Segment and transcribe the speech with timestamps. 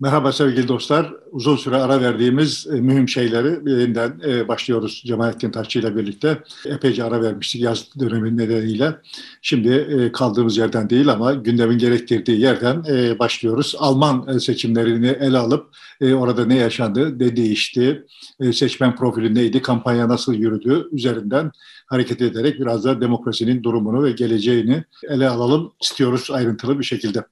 [0.00, 1.12] Merhaba sevgili dostlar.
[1.32, 6.42] Uzun süre ara verdiğimiz e, mühim şeyleri yeniden e, başlıyoruz Cemalettin Taşçı ile birlikte.
[6.66, 8.96] Epeyce ara vermiştik yaz dönemi nedeniyle.
[9.42, 13.74] Şimdi e, kaldığımız yerden değil ama gündemin gerektirdiği yerden e, başlıyoruz.
[13.78, 18.06] Alman e, seçimlerini ele alıp e, orada ne yaşandı, ne değişti,
[18.40, 21.50] e, seçmen profili neydi, kampanya nasıl yürüdü üzerinden
[21.86, 27.24] hareket ederek biraz da demokrasinin durumunu ve geleceğini ele alalım istiyoruz ayrıntılı bir şekilde.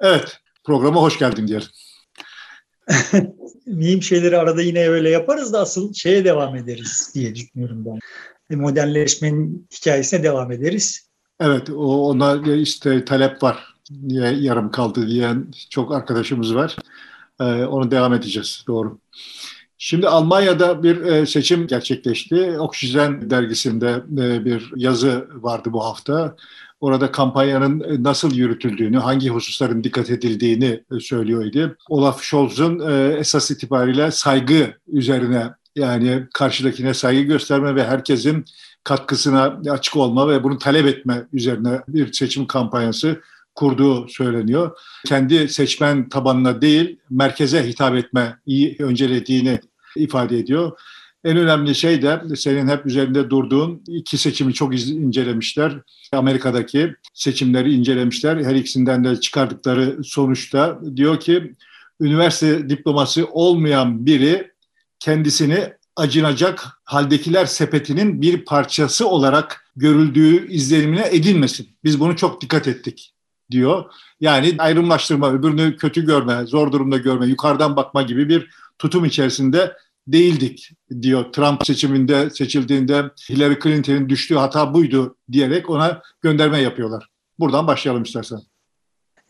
[0.00, 1.68] Evet, programa hoş geldin diyelim.
[3.66, 7.98] mühim şeyleri arada yine öyle yaparız da asıl şeye devam ederiz diye düşünüyorum ben.
[8.50, 11.06] E, modernleşmenin hikayesine devam ederiz.
[11.40, 13.74] Evet, o ona işte talep var.
[14.02, 16.76] Niye yarım kaldı diyen çok arkadaşımız var.
[17.40, 18.98] Ee, onu devam edeceğiz, doğru.
[19.78, 22.58] Şimdi Almanya'da bir e, seçim gerçekleşti.
[22.58, 26.36] Oksijen dergisinde e, bir yazı vardı bu hafta.
[26.80, 31.76] Orada kampanyanın e, nasıl yürütüldüğünü, hangi hususların dikkat edildiğini e, söylüyordu.
[31.88, 38.44] Olaf Scholz'un e, esas itibariyle saygı üzerine yani karşıdakine saygı gösterme ve herkesin
[38.84, 43.20] katkısına açık olma ve bunu talep etme üzerine bir seçim kampanyası
[43.54, 44.78] kurduğu söyleniyor.
[45.06, 49.60] Kendi seçmen tabanına değil merkeze hitap etme iyi öncelediğini
[49.96, 50.72] ifade ediyor.
[51.26, 55.72] En önemli şey de senin hep üzerinde durduğun iki seçimi çok incelemişler.
[56.12, 58.44] Amerika'daki seçimleri incelemişler.
[58.44, 61.54] Her ikisinden de çıkardıkları sonuçta diyor ki
[62.00, 64.50] üniversite diploması olmayan biri
[64.98, 71.68] kendisini acınacak haldekiler sepetinin bir parçası olarak görüldüğü izlenimine edilmesin.
[71.84, 73.14] Biz bunu çok dikkat ettik
[73.50, 73.84] diyor.
[74.20, 79.76] Yani ayrımlaştırma, öbürünü kötü görme, zor durumda görme, yukarıdan bakma gibi bir tutum içerisinde
[80.08, 80.70] değildik
[81.02, 81.32] diyor.
[81.32, 87.08] Trump seçiminde seçildiğinde Hillary Clinton'ın düştüğü hata buydu diyerek ona gönderme yapıyorlar.
[87.38, 88.38] Buradan başlayalım istersen.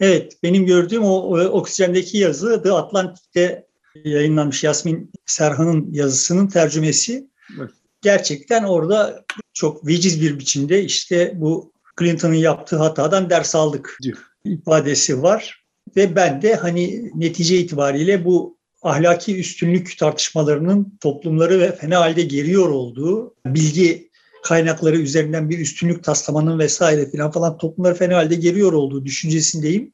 [0.01, 3.67] Evet, benim gördüğüm o, o Oksijendeki yazı The Atlantic'te
[4.05, 7.31] yayınlanmış Yasmin Serhan'ın yazısının tercümesi.
[7.59, 7.71] Evet.
[8.03, 14.19] Gerçekten orada çok veciz bir biçimde işte bu Clinton'ın yaptığı hatadan ders aldık diyor.
[14.45, 15.65] ifadesi var.
[15.97, 18.56] Ve ben de hani netice itibariyle bu
[18.89, 24.11] ahlaki üstünlük tartışmalarının toplumları ve fena halde geriyor olduğu, bilgi
[24.43, 29.93] kaynakları üzerinden bir üstünlük taslamanın vesaire filan falan toplumları fena halde geriyor olduğu düşüncesindeyim.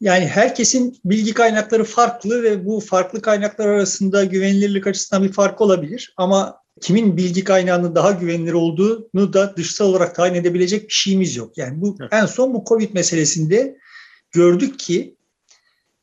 [0.00, 6.14] Yani herkesin bilgi kaynakları farklı ve bu farklı kaynaklar arasında güvenilirlik açısından bir fark olabilir.
[6.16, 11.58] Ama kimin bilgi kaynağının daha güvenilir olduğunu da dışsal olarak tayin edebilecek bir şeyimiz yok.
[11.58, 13.76] Yani bu en son bu Covid meselesinde
[14.32, 15.16] gördük ki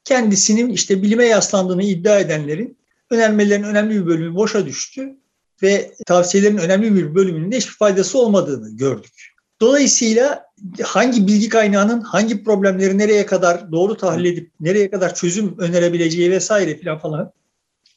[0.04, 2.78] kendisinin işte bilime yaslandığını iddia edenlerin
[3.10, 5.16] önermelerinin önemli bir bölümü boşa düştü
[5.64, 9.34] ve tavsiyelerin önemli bir bölümünün de hiçbir faydası olmadığını gördük.
[9.62, 10.46] Dolayısıyla
[10.84, 16.78] hangi bilgi kaynağının hangi problemleri nereye kadar doğru tahlil edip nereye kadar çözüm önerebileceği vesaire
[16.78, 17.32] filan falan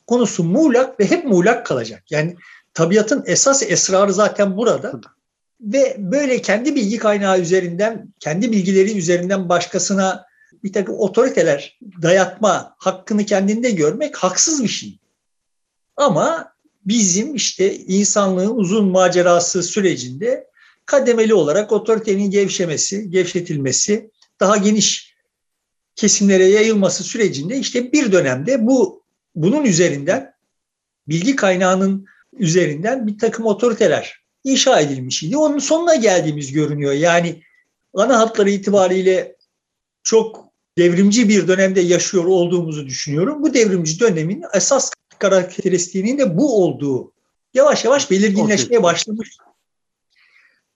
[0.06, 2.02] konusu muğlak ve hep muğlak kalacak.
[2.10, 2.36] Yani
[2.74, 5.00] tabiatın esas esrarı zaten burada.
[5.60, 10.24] Ve böyle kendi bilgi kaynağı üzerinden, kendi bilgileri üzerinden başkasına
[10.64, 14.98] bir takım otoriteler dayatma hakkını kendinde görmek haksız bir şey.
[15.96, 16.52] Ama
[16.86, 20.46] bizim işte insanlığın uzun macerası sürecinde
[20.86, 25.14] kademeli olarak otoritenin gevşemesi, gevşetilmesi, daha geniş
[25.96, 29.02] kesimlere yayılması sürecinde işte bir dönemde bu
[29.34, 30.34] bunun üzerinden
[31.08, 35.36] bilgi kaynağının üzerinden bir takım otoriteler inşa edilmiş idi.
[35.36, 36.92] Onun sonuna geldiğimiz görünüyor.
[36.92, 37.42] Yani
[37.94, 39.36] ana hatları itibariyle
[40.02, 43.42] çok devrimci bir dönemde yaşıyor olduğumuzu düşünüyorum.
[43.42, 47.12] Bu devrimci dönemin esas karakteristiğinin de bu olduğu
[47.54, 49.36] yavaş yavaş belirginleşmeye başlamış.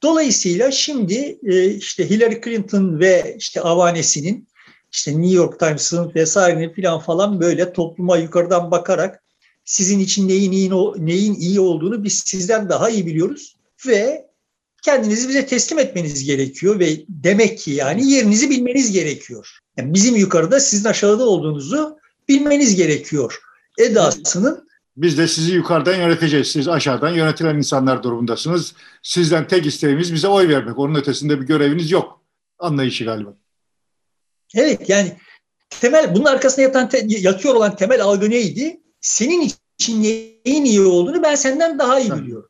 [0.02, 4.48] Dolayısıyla şimdi e, işte Hillary Clinton ve işte avanesinin
[4.92, 9.22] işte New York Times'ın vesairenin falan falan böyle topluma yukarıdan bakarak
[9.64, 13.56] sizin için neyin iyi, neyin iyi olduğunu biz sizden daha iyi biliyoruz
[13.86, 14.26] ve
[14.82, 19.58] kendinizi bize teslim etmeniz gerekiyor ve demek ki yani yerinizi bilmeniz gerekiyor.
[19.76, 21.98] Yani bizim yukarıda sizin aşağıda olduğunuzu
[22.28, 23.40] bilmeniz gerekiyor.
[23.78, 24.66] Edasının
[24.96, 26.46] biz de sizi yukarıdan yöneteceğiz.
[26.46, 28.74] Siz aşağıdan yönetilen insanlar durumundasınız.
[29.02, 30.78] Sizden tek isteğimiz bize oy vermek.
[30.78, 32.20] Onun ötesinde bir göreviniz yok.
[32.58, 33.36] Anlayışı galiba.
[34.54, 35.16] Evet yani
[35.70, 38.80] temel bunun arkasında yatan yatıyor olan temel algı neydi?
[39.00, 42.48] Senin için neyin iyi olduğunu ben senden daha iyi biliyorum.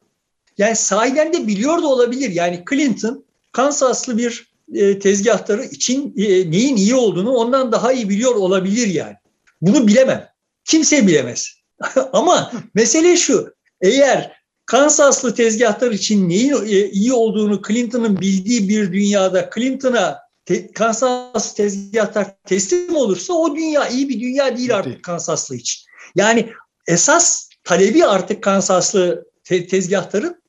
[0.58, 2.30] Yani sahiden de biliyor da olabilir.
[2.30, 8.34] Yani Clinton Kansaslı bir e, tezgahtarı için e, neyin iyi olduğunu ondan daha iyi biliyor
[8.34, 9.14] olabilir yani.
[9.60, 10.28] Bunu bilemem.
[10.64, 11.48] Kimse bilemez.
[12.12, 13.54] Ama mesele şu.
[13.80, 14.36] Eğer
[14.66, 22.26] Kansaslı tezgahtar için neyin e, iyi olduğunu Clinton'ın bildiği bir dünyada Clinton'a te, Kansas tezgahtar
[22.44, 25.86] teslim olursa o dünya iyi bir dünya değil artık Kansaslı için.
[26.16, 26.50] Yani
[26.86, 30.42] esas talebi artık Kansaslı te, tezgahtarın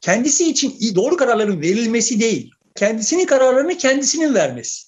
[0.00, 2.53] kendisi için doğru kararların verilmesi değil.
[2.74, 4.86] Kendisinin kararlarını kendisinin vermesi.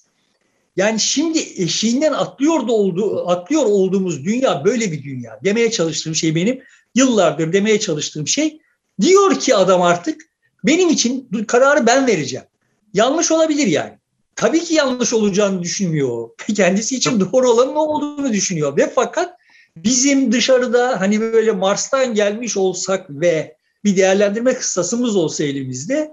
[0.77, 5.39] Yani şimdi eşiğinden atlıyor da oldu, atlıyor olduğumuz dünya böyle bir dünya.
[5.43, 6.63] Demeye çalıştığım şey benim
[6.95, 8.59] yıllardır demeye çalıştığım şey
[9.01, 10.21] diyor ki adam artık
[10.63, 12.45] benim için kararı ben vereceğim.
[12.93, 13.93] Yanlış olabilir yani.
[14.35, 16.29] Tabii ki yanlış olacağını düşünmüyor.
[16.55, 18.77] Kendisi için doğru olanın ne olduğunu düşünüyor.
[18.77, 19.37] Ve fakat
[19.75, 26.11] bizim dışarıda hani böyle Mars'tan gelmiş olsak ve bir değerlendirme kıssasımız olsa elimizde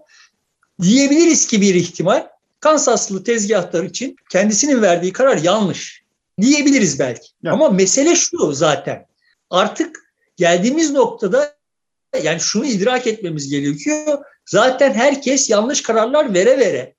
[0.83, 2.27] diyebiliriz ki bir ihtimal
[2.61, 6.05] Kansaslı tezgahtar için kendisinin verdiği karar yanlış
[6.41, 7.29] diyebiliriz belki.
[7.43, 7.53] Ya.
[7.53, 9.07] Ama mesele şu zaten.
[9.51, 11.57] Artık geldiğimiz noktada
[12.23, 14.19] yani şunu idrak etmemiz gerekiyor.
[14.47, 16.95] Zaten herkes yanlış kararlar vere vere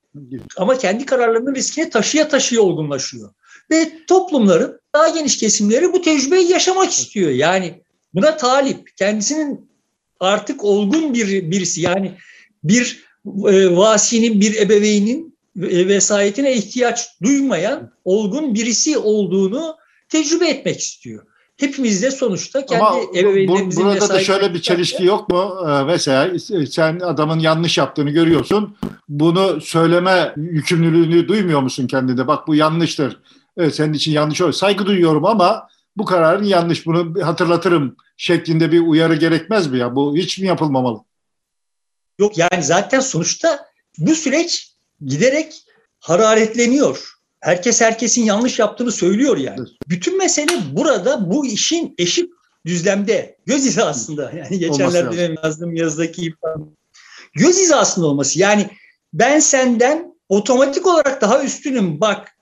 [0.56, 3.30] ama kendi kararlarının riskini taşıya taşıya olgunlaşıyor.
[3.70, 7.30] Ve toplumların daha geniş kesimleri bu tecrübeyi yaşamak istiyor.
[7.30, 7.82] Yani
[8.14, 8.96] buna talip.
[8.96, 9.70] Kendisinin
[10.20, 12.14] artık olgun bir birisi yani
[12.64, 19.76] bir e, vasinin, bir ebeveynin e, vesayetine ihtiyaç duymayan olgun birisi olduğunu
[20.08, 21.26] tecrübe etmek istiyor.
[21.56, 25.56] Hepimiz de sonuçta kendi Ama ebeveynlerimizin bu, burada da şöyle bir çelişki yok mu?
[25.68, 26.38] Ee, mesela
[26.70, 28.76] sen adamın yanlış yaptığını görüyorsun.
[29.08, 32.26] Bunu söyleme yükümlülüğünü duymuyor musun kendinde?
[32.26, 33.20] Bak bu yanlıştır.
[33.56, 34.52] Evet, senin için yanlış olur.
[34.52, 36.86] Saygı duyuyorum ama bu kararın yanlış.
[36.86, 39.96] Bunu hatırlatırım şeklinde bir uyarı gerekmez mi ya?
[39.96, 41.00] Bu hiç mi yapılmamalı?
[42.18, 43.66] Yok yani zaten sonuçta
[43.98, 44.72] bu süreç
[45.04, 45.64] giderek
[45.98, 47.12] hararetleniyor.
[47.40, 49.56] Herkes herkesin yanlış yaptığını söylüyor yani.
[49.58, 49.68] Evet.
[49.88, 52.30] Bütün mesele burada bu işin eşit
[52.66, 53.36] düzlemde.
[53.46, 54.32] Göz hizasında.
[54.36, 56.62] Yani geçenlerde yazdığım yazdaki ifade.
[57.34, 58.38] Göz hizasında olması.
[58.38, 58.70] Yani
[59.12, 62.00] ben senden otomatik olarak daha üstünüm.
[62.00, 62.36] Bak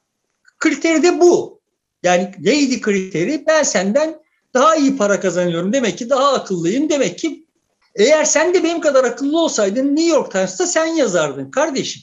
[0.59, 1.61] kriteri de bu.
[2.03, 3.45] Yani neydi kriteri?
[3.47, 4.21] Ben senden
[4.55, 5.73] daha iyi para kazanıyorum.
[5.73, 6.91] Demek ki daha akıllıyım.
[6.91, 7.44] Demek ki
[7.95, 12.03] eğer sen de benim kadar akıllı olsaydın New York Times'ta sen yazardın kardeşim.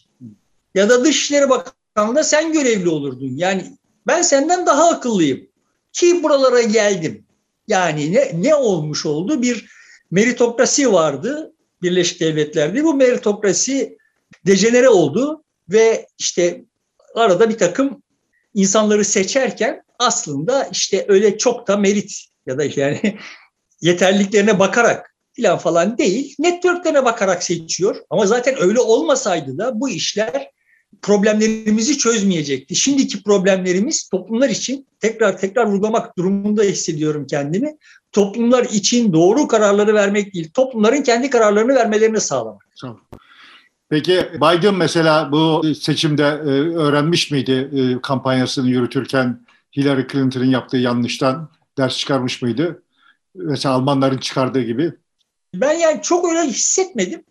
[0.75, 3.31] Ya da Dışişleri Bakanlığı'nda sen görevli olurdun.
[3.35, 3.77] Yani
[4.07, 5.47] ben senden daha akıllıyım.
[5.93, 7.25] Ki buralara geldim.
[7.67, 9.41] Yani ne, ne olmuş oldu?
[9.41, 9.71] Bir
[10.11, 12.83] meritokrasi vardı Birleşik Devletler'de.
[12.83, 13.97] Bu meritokrasi
[14.45, 16.65] dejenere oldu ve işte
[17.15, 18.03] arada bir takım
[18.53, 22.11] insanları seçerken aslında işte öyle çok da merit
[22.45, 23.17] ya da yani
[23.81, 27.95] yeterliliklerine bakarak falan falan değil, networklerine bakarak seçiyor.
[28.10, 30.51] Ama zaten öyle olmasaydı da bu işler
[31.01, 32.75] problemlerimizi çözmeyecekti.
[32.75, 37.78] Şimdiki problemlerimiz toplumlar için tekrar tekrar vurgulamak durumunda hissediyorum kendimi.
[38.12, 42.62] Toplumlar için doğru kararları vermek değil, toplumların kendi kararlarını vermelerini sağlamak.
[43.89, 49.45] Peki Biden mesela bu seçimde e, öğrenmiş miydi e, kampanyasını yürütürken
[49.77, 52.84] Hillary Clinton'ın yaptığı yanlıştan ders çıkarmış mıydı?
[53.36, 54.94] Mesela Almanların çıkardığı gibi.
[55.53, 57.24] Ben yani çok öyle hissetmedim.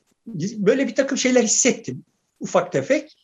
[0.56, 2.04] Böyle bir takım şeyler hissettim
[2.40, 3.16] ufak tefek.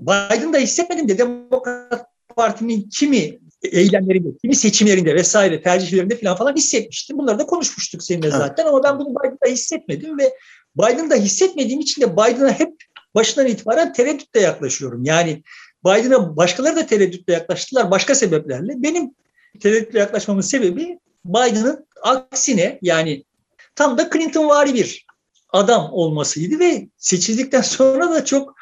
[0.00, 2.06] Biden'da hissetmedim de Demokrat
[2.36, 7.18] Parti'nin kimi eylemlerinde, kimi seçimlerinde vesaire tercihlerinde falan falan hissetmiştim.
[7.18, 10.32] Bunları da konuşmuştuk seninle zaten ama ben bunu Biden'da hissetmedim ve
[10.76, 12.74] Biden'da hissetmediğim için de Biden'a hep
[13.14, 15.04] başından itibaren tereddütle yaklaşıyorum.
[15.04, 15.42] Yani
[15.84, 18.72] Biden'a başkaları da tereddütle yaklaştılar başka sebeplerle.
[18.76, 19.14] Benim
[19.60, 23.24] tereddütle yaklaşmamın sebebi Biden'ın aksine yani
[23.74, 25.06] tam da Clinton vari bir
[25.52, 28.54] adam olmasıydı ve seçildikten sonra da çok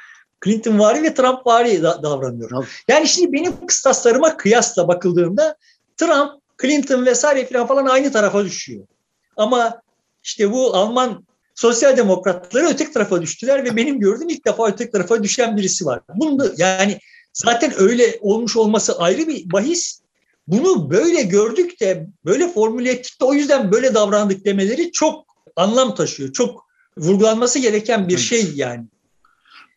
[0.45, 2.69] Clinton vari ve Trump vari da, davranıyor.
[2.89, 5.57] Yani şimdi benim kıstaslarıma kıyasla bakıldığında
[5.97, 8.87] Trump, Clinton vesaire falan falan aynı tarafa düşüyor.
[9.37, 9.83] Ama
[10.23, 11.25] işte bu Alman
[11.55, 16.01] sosyal demokratları öteki tarafa düştüler ve benim gördüğüm ilk defa öteki tarafa düşen birisi var.
[16.15, 16.99] Bunu da, yani
[17.33, 20.00] zaten öyle olmuş olması ayrı bir bahis.
[20.51, 25.25] Bunu böyle gördük de böyle formüle ettik de o yüzden böyle davrandık demeleri çok
[25.57, 26.33] anlam taşıyor.
[26.33, 26.67] Çok
[26.97, 28.85] vurgulanması gereken bir şey yani.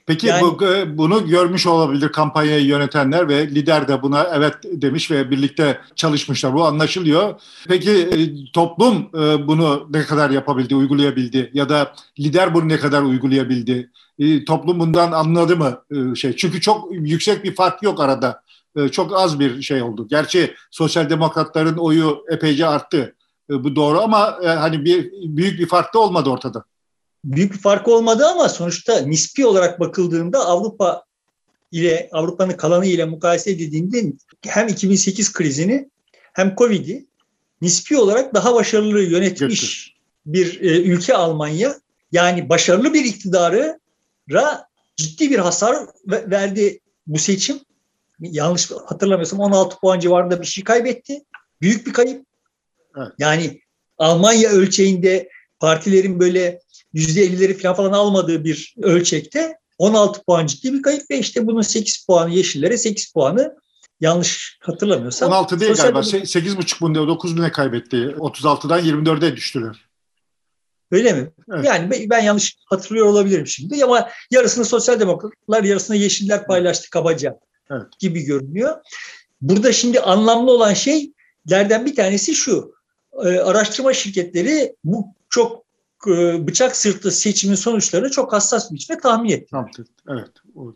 [0.05, 5.11] Peki yani, bu, e, bunu görmüş olabilir kampanyayı yönetenler ve lider de buna evet demiş
[5.11, 6.53] ve birlikte çalışmışlar.
[6.53, 7.41] Bu anlaşılıyor.
[7.67, 13.01] Peki e, toplum e, bunu ne kadar yapabildi, uygulayabildi ya da lider bunu ne kadar
[13.01, 13.89] uygulayabildi?
[14.47, 15.81] Toplum bundan anladı mı
[16.15, 16.35] şey?
[16.35, 18.42] Çünkü çok yüksek bir fark yok arada.
[18.91, 20.07] Çok az bir şey oldu.
[20.09, 23.15] Gerçi sosyal demokratların oyu epeyce arttı.
[23.49, 26.65] Bu doğru ama hani bir büyük bir fark da olmadı ortada
[27.23, 31.03] büyük bir fark olmadı ama sonuçta nispi olarak bakıldığında Avrupa
[31.71, 35.89] ile Avrupa'nın kalanı ile mukayese edildiğinde hem 2008 krizini
[36.33, 37.05] hem Covid'i
[37.61, 39.93] nispi olarak daha başarılı yönetmiş
[40.25, 41.75] bir e, ülke Almanya.
[42.11, 43.79] Yani başarılı bir iktidarı
[44.95, 45.75] ciddi bir hasar
[46.07, 47.59] verdi bu seçim
[48.19, 51.23] yanlış hatırlamıyorsam 16 puan civarında bir şey kaybetti.
[51.61, 52.25] Büyük bir kayıp.
[52.97, 53.11] Evet.
[53.19, 53.59] Yani
[53.97, 55.29] Almanya ölçeğinde
[55.59, 56.59] partilerin böyle
[56.93, 62.05] %50'leri falan falan almadığı bir ölçekte 16 puan ciddi bir kayıp ve işte bunun 8
[62.05, 63.55] puanı yeşillere 8 puanı
[64.01, 65.31] yanlış hatırlamıyorsam.
[65.31, 65.99] 16 değil galiba.
[65.99, 67.97] 8,5 bunda 9 bine kaybetti.
[67.97, 69.89] 36'dan 24'e düştüler.
[70.91, 71.31] Öyle mi?
[71.53, 71.65] Evet.
[71.65, 77.39] Yani ben yanlış hatırlıyor olabilirim şimdi ama yarısını sosyal demokratlar yarısını yeşiller paylaştı kabaca
[77.71, 77.99] evet.
[77.99, 78.77] gibi görünüyor.
[79.41, 82.73] Burada şimdi anlamlı olan şeylerden bir tanesi şu.
[83.13, 85.65] E, araştırma şirketleri bu çok
[86.07, 89.55] e, bıçak sırtı seçimin sonuçlarını çok hassas bir biçimde tahmin etti.
[90.09, 90.31] Evet.
[90.55, 90.75] O,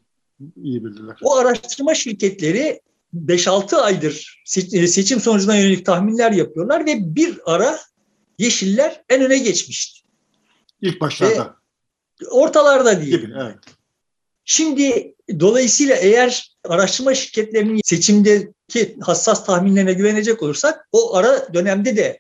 [0.64, 1.18] iyi bildiler.
[1.24, 2.82] O araştırma şirketleri
[3.16, 7.80] 5-6 aydır e, seçim sonucuna yönelik tahminler yapıyorlar ve bir ara
[8.38, 10.00] Yeşiller en öne geçmişti.
[10.82, 11.56] İlk başlarda.
[12.22, 13.20] Ve ortalarda değil.
[13.20, 13.58] Gibi, evet.
[14.46, 22.20] Şimdi dolayısıyla eğer araştırma şirketlerinin seçimdeki hassas tahminlerine güvenecek olursak o ara dönemde de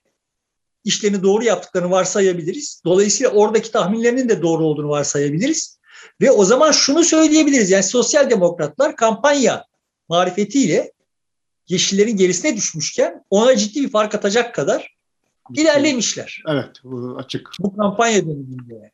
[0.84, 2.82] işlerini doğru yaptıklarını varsayabiliriz.
[2.86, 5.78] Dolayısıyla oradaki tahminlerinin de doğru olduğunu varsayabiliriz.
[6.22, 7.72] Ve o zaman şunu söyleyebiliriz.
[7.72, 9.66] Yani sosyal demokratlar kampanya
[10.10, 10.92] marifetiyle
[11.68, 14.96] yeşillerin gerisine düşmüşken ona ciddi bir fark atacak kadar
[15.54, 16.44] ilerlemişler.
[16.50, 17.50] Evet, bu açık.
[17.60, 18.92] Bu kampanya döneminde.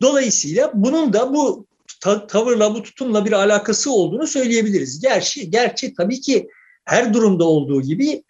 [0.00, 1.66] Dolayısıyla bunun da bu
[2.02, 5.00] ta- tavırla, bu tutumla bir alakası olduğunu söyleyebiliriz.
[5.00, 6.48] Gerçi, gerçi tabii ki
[6.84, 8.24] her durumda olduğu gibi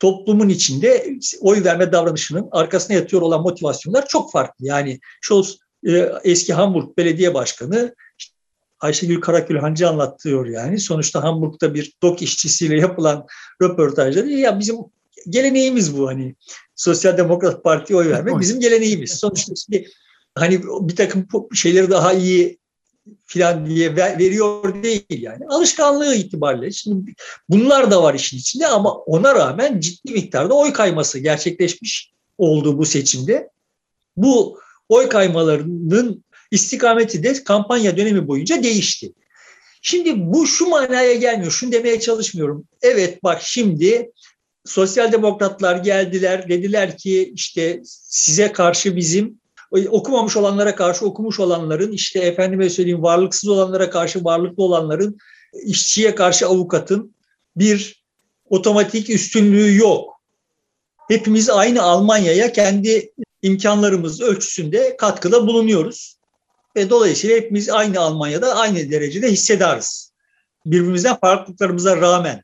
[0.00, 4.66] toplumun içinde oy verme davranışının arkasına yatıyor olan motivasyonlar çok farklı.
[4.66, 7.94] Yani Scholz e, eski Hamburg Belediye Başkanı
[8.80, 10.80] Ayşegül Karakülhancı anlatıyor yani.
[10.80, 13.26] Sonuçta Hamburg'da bir dok işçisiyle yapılan
[13.62, 14.76] röportajda ya bizim
[15.28, 16.34] geleneğimiz bu hani
[16.76, 19.10] Sosyal Demokrat Parti'ye oy vermek bizim geleneğimiz.
[19.10, 19.88] Sonuçta şimdi
[20.34, 22.57] hani bir takım şeyleri daha iyi
[23.26, 25.46] filan diye veriyor değil yani.
[25.48, 26.72] Alışkanlığı itibariyle.
[26.72, 27.14] Şimdi
[27.48, 32.86] bunlar da var işin içinde ama ona rağmen ciddi miktarda oy kayması gerçekleşmiş oldu bu
[32.86, 33.48] seçimde.
[34.16, 39.12] Bu oy kaymalarının istikameti de kampanya dönemi boyunca değişti.
[39.82, 41.52] Şimdi bu şu manaya gelmiyor.
[41.52, 42.64] Şunu demeye çalışmıyorum.
[42.82, 44.10] Evet bak şimdi
[44.64, 52.18] sosyal demokratlar geldiler dediler ki işte size karşı bizim okumamış olanlara karşı okumuş olanların işte
[52.20, 55.18] efendime söyleyeyim varlıksız olanlara karşı varlıklı olanların
[55.64, 57.14] işçiye karşı avukatın
[57.56, 58.04] bir
[58.50, 60.20] otomatik üstünlüğü yok.
[61.08, 66.18] Hepimiz aynı Almanya'ya kendi imkanlarımız ölçüsünde katkıda bulunuyoruz.
[66.76, 70.12] Ve dolayısıyla hepimiz aynı Almanya'da aynı derecede hissedarız.
[70.66, 72.42] Birbirimizden farklılıklarımıza rağmen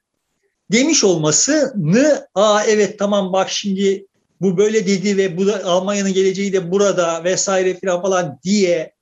[0.72, 4.06] demiş olmasını aa evet tamam bak şimdi
[4.44, 8.92] bu böyle dedi ve bu da Almanya'nın geleceği de burada vesaire filan falan diye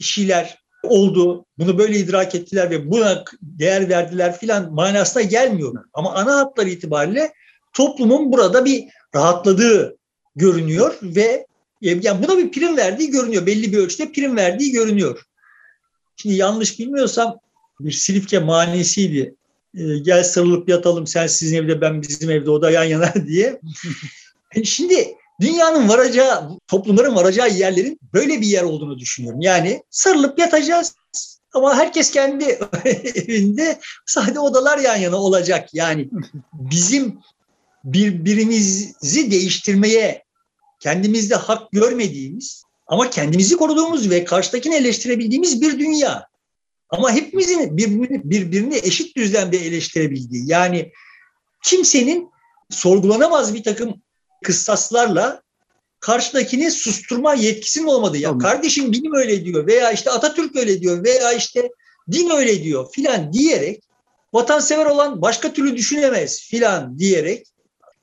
[0.00, 1.44] şeyler oldu.
[1.58, 5.84] Bunu böyle idrak ettiler ve buna değer verdiler filan manasına gelmiyor.
[5.94, 7.32] Ama ana hatlar itibariyle
[7.72, 9.96] toplumun burada bir rahatladığı
[10.36, 11.46] görünüyor ve
[11.80, 13.46] yani buna bir prim verdiği görünüyor.
[13.46, 15.22] Belli bir ölçüde prim verdiği görünüyor.
[16.16, 17.38] Şimdi yanlış bilmiyorsam
[17.80, 19.34] bir Silifke manisiydi.
[19.74, 23.60] E, gel sarılıp yatalım sen sizin evde ben bizim evde o da yan yana diye.
[24.54, 29.40] E, şimdi dünyanın varacağı, toplumların varacağı yerlerin böyle bir yer olduğunu düşünüyorum.
[29.40, 30.94] Yani sarılıp yatacağız
[31.52, 32.44] ama herkes kendi
[33.14, 35.68] evinde sade odalar yan yana olacak.
[35.72, 36.08] Yani
[36.52, 37.18] bizim
[37.84, 40.24] birbirimizi değiştirmeye
[40.80, 46.26] kendimizde hak görmediğimiz ama kendimizi koruduğumuz ve karşıdakini eleştirebildiğimiz bir dünya.
[46.90, 50.92] Ama hepimizin birbirini, birbirini eşit düzlemde eleştirebildiği yani
[51.64, 52.30] kimsenin
[52.70, 54.02] sorgulanamaz bir takım
[54.42, 55.42] kıssaslarla
[56.00, 58.18] karşıdakini susturma yetkisinin olmadığı.
[58.18, 58.38] Ya tamam.
[58.38, 61.70] kardeşim bilim öyle diyor veya işte Atatürk öyle diyor veya işte
[62.12, 63.82] din öyle diyor filan diyerek
[64.32, 67.46] vatansever olan başka türlü düşünemez filan diyerek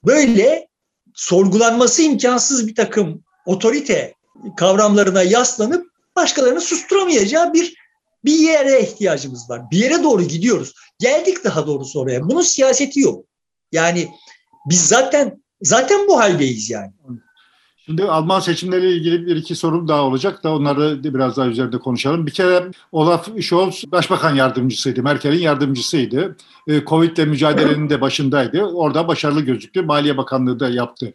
[0.06, 0.68] böyle
[1.16, 4.14] sorgulanması imkansız bir takım otorite
[4.58, 7.80] kavramlarına yaslanıp başkalarını susturamayacağı bir
[8.26, 9.72] bir yere ihtiyacımız var.
[9.72, 10.74] Bir yere doğru gidiyoruz.
[11.00, 12.30] Geldik daha doğrusu oraya.
[12.30, 13.26] Bunun siyaseti yok.
[13.72, 14.08] Yani
[14.66, 16.92] biz zaten zaten bu haldeyiz yani.
[17.90, 22.28] Şimdi Alman seçimleriyle ilgili bir iki sorum daha olacak da onları biraz daha üzerinde konuşalım.
[22.28, 26.36] Bir kere Olaf Scholz başbakan yardımcısıydı, Merkel'in yardımcısıydı.
[26.68, 28.64] Ee, Covid ile mücadelenin de başındaydı.
[28.64, 29.82] Orada başarılı gözüktü.
[29.82, 31.14] Maliye Bakanlığı da yaptı.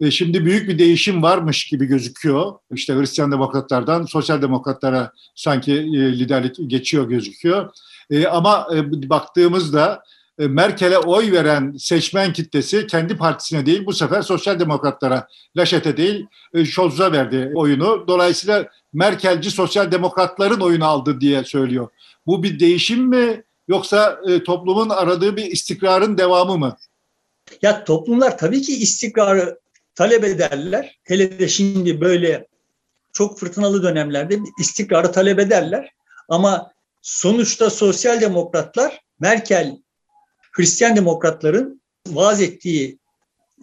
[0.00, 2.52] Ee, şimdi büyük bir değişim varmış gibi gözüküyor.
[2.74, 7.70] İşte Hristiyan demokratlardan sosyal demokratlara sanki e, liderlik geçiyor gözüküyor.
[8.10, 10.02] Ee, ama e, baktığımızda
[10.38, 16.64] Merkel'e oy veren seçmen kitlesi kendi partisine değil bu sefer sosyal demokratlara, Laşet'e değil e,
[16.64, 18.04] Scholz'a verdi oyunu.
[18.08, 21.88] Dolayısıyla Merkelci sosyal demokratların oyunu aldı diye söylüyor.
[22.26, 26.76] Bu bir değişim mi yoksa e, toplumun aradığı bir istikrarın devamı mı?
[27.62, 29.58] Ya toplumlar tabii ki istikrarı
[29.94, 30.98] talep ederler.
[31.04, 32.46] Hele de şimdi böyle
[33.12, 35.92] çok fırtınalı dönemlerde istikrarı talep ederler.
[36.28, 39.78] Ama sonuçta sosyal demokratlar Merkel
[40.58, 42.98] Hristiyan demokratların vaaz ettiği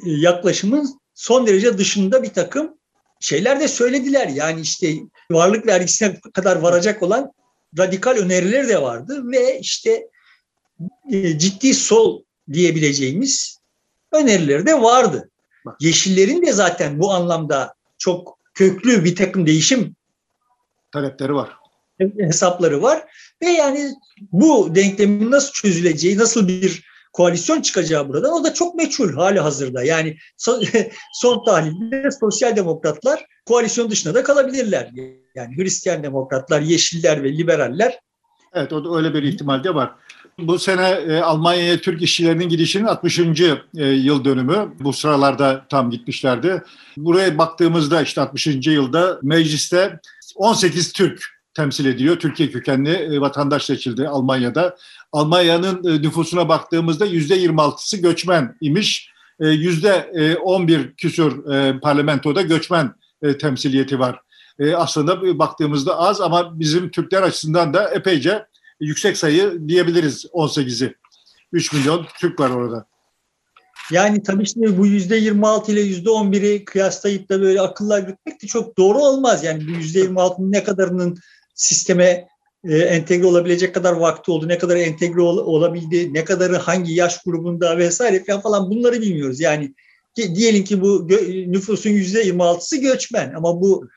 [0.06, 2.78] e, yaklaşımın son derece dışında bir takım
[3.20, 4.28] şeyler de söylediler.
[4.28, 4.96] Yani işte
[5.32, 7.32] varlık vergisine kadar varacak olan
[7.78, 10.08] radikal önerileri de vardı ve işte
[11.12, 12.24] e, ciddi sol
[12.54, 13.60] diyebileceğimiz
[14.12, 15.30] önerileri de vardı.
[15.80, 19.96] Yeşillerin de zaten bu anlamda çok köklü bir takım değişim
[20.92, 21.50] talepleri var.
[22.20, 23.04] Hesapları var
[23.42, 23.94] ve yani
[24.32, 29.84] bu denklemin nasıl çözüleceği, nasıl bir koalisyon çıkacağı burada o da çok meçhul hali hazırda.
[29.84, 30.64] Yani son,
[31.14, 34.90] son tahlilde sosyal demokratlar koalisyon dışında da kalabilirler.
[35.36, 38.00] Yani Hristiyan demokratlar, yeşiller ve liberaller.
[38.54, 39.92] Evet o da öyle bir ihtimal de var.
[40.40, 43.20] Bu sene e, Almanya'ya Türk işçilerinin gidişinin 60.
[43.20, 44.74] E, yıl dönümü.
[44.80, 46.64] Bu sıralarda tam gitmişlerdi.
[46.98, 48.48] Buraya baktığımızda işte 60.
[48.48, 50.00] yılda mecliste
[50.36, 52.20] 18 Türk temsil ediyor.
[52.20, 54.78] Türkiye kökenli e, vatandaş seçildi Almanya'da.
[55.12, 59.10] Almanya'nın e, nüfusuna baktığımızda yüzde 26'sı göçmen imiş.
[59.40, 60.10] E, yüzde
[60.44, 62.94] 11 küsur e, parlamentoda göçmen
[63.40, 64.20] temsiliyeti var.
[64.76, 68.46] Aslında baktığımızda az ama bizim Türkler açısından da epeyce
[68.80, 70.96] yüksek sayı diyebiliriz 18'i.
[71.52, 72.86] 3 milyon Türk var orada.
[73.92, 78.48] Yani tabii şimdi bu yüzde 26 ile yüzde 11'i kıyaslayıp da böyle akıllar gitmek de
[78.48, 79.44] çok doğru olmaz.
[79.44, 81.18] Yani bu yüzde 26'nın ne kadarının
[81.56, 82.28] sisteme
[82.70, 87.24] e, entegre olabilecek kadar vakti oldu, ne kadar entegre ol, olabildi, ne kadarı hangi yaş
[87.24, 89.40] grubunda vesaire falan, falan bunları bilmiyoruz.
[89.40, 89.74] Yani
[90.18, 91.08] diyelim ki bu
[91.48, 93.88] nüfusun yüzde 26'sı göçmen ama bu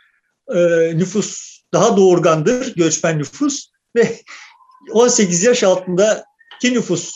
[0.55, 0.59] e,
[0.99, 4.19] nüfus daha doğurgandır, göçmen nüfus ve
[4.93, 6.25] 18 yaş altındaki
[6.65, 7.13] nüfus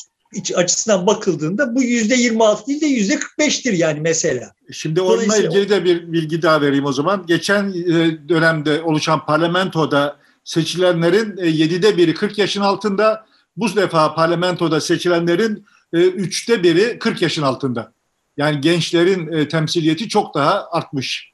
[0.54, 4.52] açısından bakıldığında bu yüzde 26 değil de yüzde 45'tir yani mesela.
[4.72, 7.26] Şimdi onunla ilgili de bir bilgi daha vereyim o zaman.
[7.26, 13.26] Geçen e, dönemde oluşan parlamentoda seçilenlerin e, yedide biri 40 yaşın altında.
[13.56, 17.92] Bu defa parlamentoda seçilenlerin e, üçte biri 40 yaşın altında.
[18.36, 21.32] Yani gençlerin e, temsiliyeti çok daha artmış.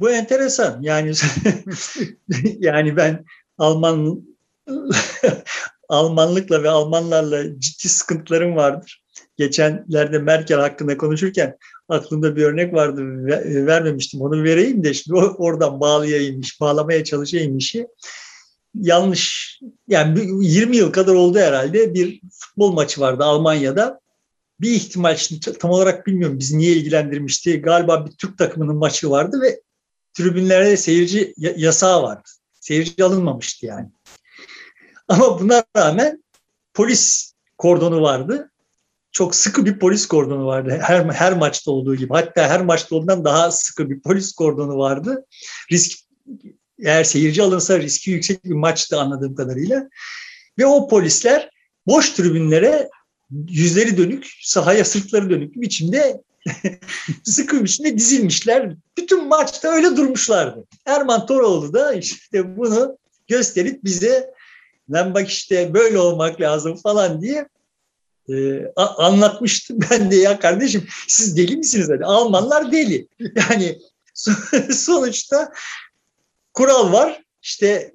[0.00, 0.78] Bu enteresan.
[0.82, 1.12] Yani
[2.58, 3.24] yani ben
[3.58, 4.22] Alman
[5.88, 9.02] Almanlıkla ve Almanlarla ciddi sıkıntılarım vardır.
[9.36, 11.56] Geçenlerde Merkel hakkında konuşurken
[11.88, 13.02] aklımda bir örnek vardı
[13.66, 17.86] vermemiştim onu vereyim de şimdi oradan bağlayayım bağlamaya çalışayım işi.
[18.74, 19.56] Yanlış
[19.88, 24.00] yani 20 yıl kadar oldu herhalde bir futbol maçı vardı Almanya'da.
[24.60, 27.60] Bir ihtimal şimdi tam olarak bilmiyorum bizi niye ilgilendirmişti.
[27.60, 29.60] Galiba bir Türk takımının maçı vardı ve
[30.14, 32.28] tribünlerde seyirci yasağı vardı.
[32.60, 33.88] Seyirci alınmamıştı yani.
[35.08, 36.24] Ama buna rağmen
[36.74, 38.50] polis kordonu vardı
[39.16, 40.78] çok sıkı bir polis kordonu vardı.
[40.82, 42.12] Her, her maçta olduğu gibi.
[42.12, 45.26] Hatta her maçta olduğundan daha sıkı bir polis kordonu vardı.
[45.72, 45.98] Risk
[46.78, 49.88] eğer seyirci alınsa riski yüksek bir maçtı anladığım kadarıyla.
[50.58, 51.50] Ve o polisler
[51.86, 52.88] boş tribünlere
[53.48, 56.22] yüzleri dönük, sahaya sırtları dönük bir biçimde
[57.24, 58.76] sıkı biçimde dizilmişler.
[58.98, 60.64] Bütün maçta öyle durmuşlardı.
[60.86, 62.98] Erman Toroğlu da işte bunu
[63.28, 64.30] gösterip bize
[64.90, 67.46] lan bak işte böyle olmak lazım falan diye
[68.28, 71.88] e, anlatmıştım ben de ya kardeşim siz deli misiniz?
[71.88, 72.04] Dedi.
[72.04, 73.08] Almanlar deli.
[73.36, 73.78] Yani
[74.72, 75.52] sonuçta
[76.54, 77.22] kural var.
[77.42, 77.92] İşte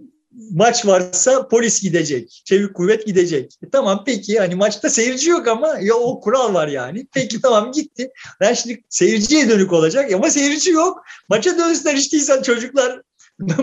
[0.52, 3.54] maç varsa polis gidecek, çevik kuvvet gidecek.
[3.64, 7.08] E, tamam peki hani maçta seyirci yok ama ya o kural var yani.
[7.14, 8.12] Peki tamam gitti.
[8.40, 11.04] Ben şimdi seyirciye dönük olacak ama seyirci yok.
[11.30, 13.02] Maça dönsünler işte çocuklar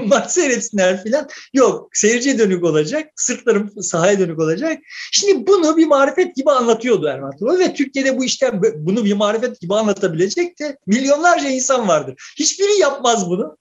[0.06, 1.28] maç seyretsinler filan.
[1.52, 3.10] Yok seyirciye dönük olacak.
[3.16, 4.78] Sırtlarım sahaya dönük olacak.
[5.12, 9.60] Şimdi bunu bir marifet gibi anlatıyordu Erman Toroğlu ve Türkiye'de bu işten bunu bir marifet
[9.60, 12.14] gibi anlatabilecek de milyonlarca insan vardır.
[12.38, 13.56] Hiçbiri yapmaz bunu.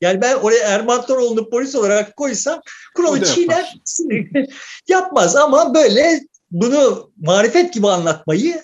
[0.00, 2.60] Yani ben oraya Erman Toroğlu'nu polis olarak koysam
[2.94, 3.74] kuralı çiğner
[4.88, 8.62] yapmaz ama böyle bunu marifet gibi anlatmayı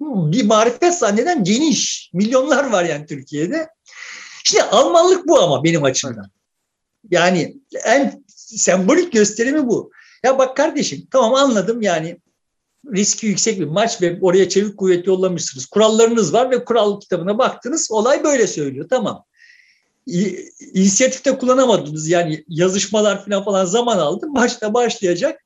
[0.00, 3.68] bir marifet zanneden geniş milyonlar var yani Türkiye'de.
[4.44, 6.30] Şimdi Almanlık bu ama benim açımdan.
[7.10, 9.90] Yani en sembolik gösterimi bu.
[10.24, 12.20] Ya bak kardeşim tamam anladım yani
[12.92, 15.66] riski yüksek bir maç ve oraya çevik kuvvet yollamışsınız.
[15.66, 17.90] Kurallarınız var ve kural kitabına baktınız.
[17.90, 18.86] Olay böyle söylüyor.
[18.90, 19.24] Tamam.
[20.06, 22.08] İnisiyatifte kullanamadınız.
[22.08, 24.26] Yani yazışmalar falan falan zaman aldı.
[24.26, 25.44] Maçta başlayacak.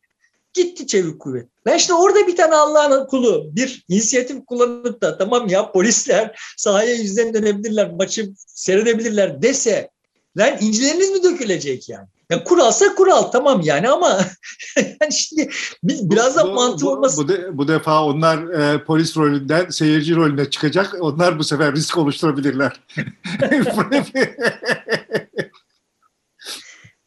[0.54, 1.46] Gitti çevik kuvvet.
[1.66, 6.94] Ben işte orada bir tane Allah'ın kulu bir inisiyatif kullanıp da tamam ya polisler sahaya
[6.94, 9.90] yüzden dönebilirler, maçı seyredebilirler dese
[10.38, 12.08] lan incileriniz mi dökülecek yani?
[12.30, 14.20] Yani kuralsa kural tamam yani ama
[14.76, 15.50] yani şimdi
[15.82, 17.16] biraz da mantığı olması.
[17.16, 20.96] Bu, de, bu defa onlar e, polis rolünden seyirci rolüne çıkacak.
[21.00, 22.80] Onlar bu sefer risk oluşturabilirler.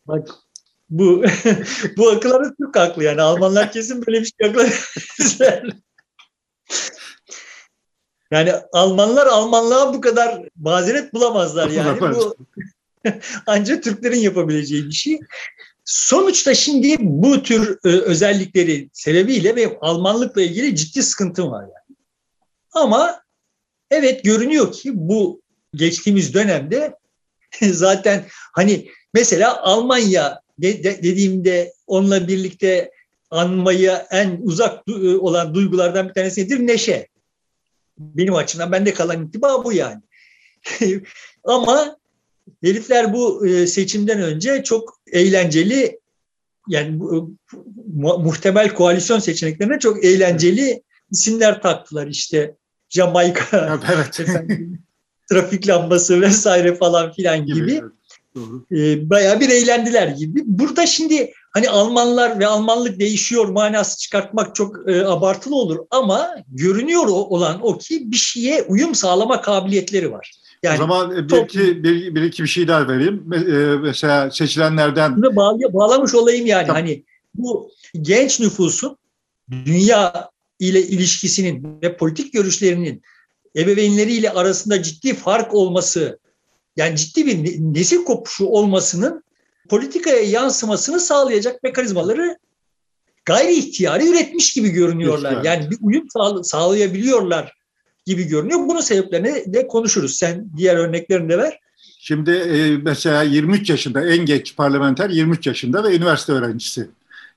[0.08, 0.30] Bak
[0.92, 1.24] bu
[1.98, 4.70] bu akılları Türk aklı yani Almanlar kesin böyle bir şey aklı
[8.32, 12.02] Yani Almanlar Almanlığa bu kadar mazeret bulamazlar yani.
[12.02, 12.36] bu
[13.48, 15.20] ancak Türklerin yapabileceği bir şey.
[15.86, 21.98] Sonuçta şimdi bu tür e, özellikleri sebebiyle ve Almanlıkla ilgili ciddi sıkıntım var yani.
[22.72, 23.22] Ama
[23.92, 25.42] evet görünüyor ki bu
[25.76, 26.96] geçtiğimiz dönemde
[27.72, 32.92] zaten hani mesela Almanya de, de, dediğimde onunla birlikte
[33.30, 36.60] anmaya en uzak du- olan duygulardan bir tanesi nedir?
[36.60, 37.08] Neşe.
[37.98, 40.02] Benim açımdan bende kalan intiba bu yani.
[41.44, 41.98] Ama
[42.64, 46.00] herifler bu e, seçimden önce çok eğlenceli
[46.68, 47.32] yani bu,
[48.20, 52.56] muhtemel koalisyon seçeneklerine çok eğlenceli isimler taktılar işte.
[52.90, 54.20] Jamaika, evet.
[55.30, 57.60] trafik lambası vesaire falan filan gibi.
[57.60, 57.82] gibi.
[58.36, 58.66] Doğru.
[58.72, 60.42] E, bayağı bir eğlendiler gibi.
[60.46, 67.08] Burada şimdi hani Almanlar ve Almanlık değişiyor manası çıkartmak çok e, abartılı olur ama görünüyor
[67.08, 70.32] olan o ki bir şeye uyum sağlama kabiliyetleri var.
[70.64, 73.34] Yani, o zaman e, bir iki, bir, bir iki bir şey daha vereyim.
[73.34, 75.22] E, mesela seçilenlerden...
[75.36, 76.68] Bağlı, bağlamış olayım yani.
[76.68, 76.82] Tamam.
[76.82, 77.04] Hani
[77.36, 78.98] bu genç nüfusun
[79.52, 83.02] dünya ile ilişkisinin ve politik görüşlerinin
[83.58, 86.20] ebeveynleriyle arasında ciddi fark olması
[86.78, 89.24] yani ciddi bir nesil kopuşu olmasının
[89.70, 92.38] politikaya yansımasını sağlayacak mekanizmaları
[93.26, 95.34] gayri ihtiyari üretmiş gibi görünüyorlar.
[95.34, 95.46] Evet.
[95.46, 97.54] Yani bir uyum sağ, sağlayabiliyorlar
[98.06, 98.60] gibi görünüyor.
[98.60, 100.16] Bunun sebeplerini de konuşuruz.
[100.16, 101.60] Sen diğer örneklerini de ver.
[102.00, 106.90] Şimdi e, mesela 23 yaşında en geç parlamenter 23 yaşında ve üniversite öğrencisi.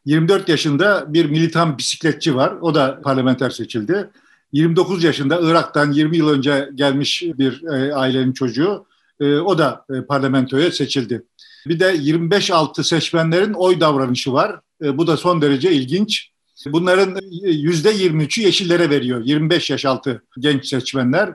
[0.05, 2.55] 24 yaşında bir militan bisikletçi var.
[2.61, 4.11] O da parlamenter seçildi.
[4.53, 8.87] 29 yaşında Irak'tan 20 yıl önce gelmiş bir e, ailenin çocuğu.
[9.21, 11.25] E, o da e, parlamentoya seçildi.
[11.67, 14.61] Bir de 25 altı seçmenlerin oy davranışı var.
[14.83, 16.31] E, bu da son derece ilginç.
[16.67, 19.23] Bunların yüzde 23'ü yeşillere veriyor.
[19.25, 21.35] 25 yaş altı genç seçmenler.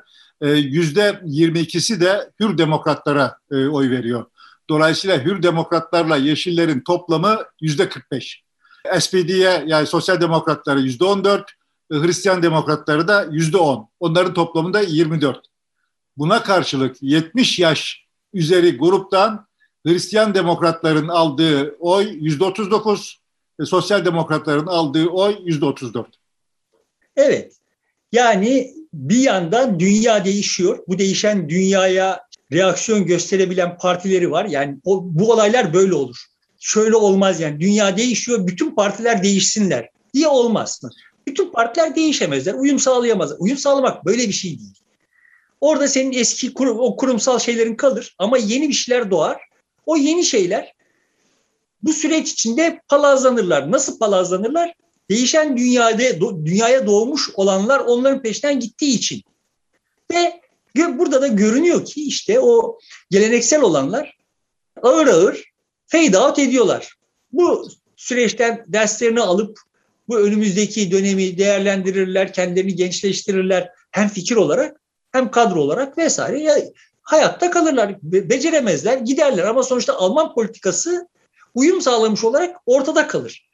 [0.56, 4.26] Yüzde 22'si de hür demokratlara oy veriyor.
[4.70, 8.44] Dolayısıyla hür demokratlarla yeşillerin toplamı yüzde 45.
[9.00, 11.52] SPD'ye yani sosyal demokratları yüzde 14,
[11.92, 13.90] Hristiyan demokratları da yüzde 10.
[14.00, 15.49] Onların toplamında 24.
[16.20, 19.48] Buna karşılık 70 yaş üzeri gruptan
[19.86, 23.22] Hristiyan demokratların aldığı oy yüzde 39,
[23.64, 26.08] sosyal demokratların aldığı oy yüzde 34.
[27.16, 27.54] Evet.
[28.12, 30.80] Yani bir yandan dünya değişiyor.
[30.88, 34.46] Bu değişen dünyaya reaksiyon gösterebilen partileri var.
[34.46, 36.18] Yani o, bu olaylar böyle olur.
[36.60, 37.60] Şöyle olmaz yani.
[37.60, 40.82] Dünya değişiyor, bütün partiler değişsinler diye olmaz.
[41.28, 43.38] Bütün partiler değişemezler, uyum sağlayamazlar.
[43.40, 44.80] Uyum sağlamak böyle bir şey değil.
[45.62, 49.42] Orada senin eski kur, o kurumsal şeylerin kalır ama yeni bir şeyler doğar.
[49.86, 50.74] O yeni şeyler
[51.84, 53.72] bu süreç içinde palazlanırlar.
[53.72, 54.74] Nasıl palazlanırlar?
[55.10, 59.24] Değişen dünyada dünyaya doğmuş olanlar onların peşinden gittiği için.
[60.12, 60.42] Ve
[60.76, 62.80] burada da görünüyor ki işte o
[63.12, 64.18] geleneksel olanlar
[64.82, 65.44] ağır ağır
[65.88, 66.94] fade out ediyorlar.
[67.32, 69.60] Bu süreçten derslerini alıp
[70.08, 74.79] bu önümüzdeki dönemi değerlendirirler, kendilerini gençleştirirler hem fikir olarak
[75.12, 76.56] hem kadro olarak vesaire ya
[77.02, 77.96] hayatta kalırlar.
[78.04, 81.08] Beceremezler, giderler ama sonuçta Alman politikası
[81.56, 83.50] uyum sağlamış olarak ortada kalır.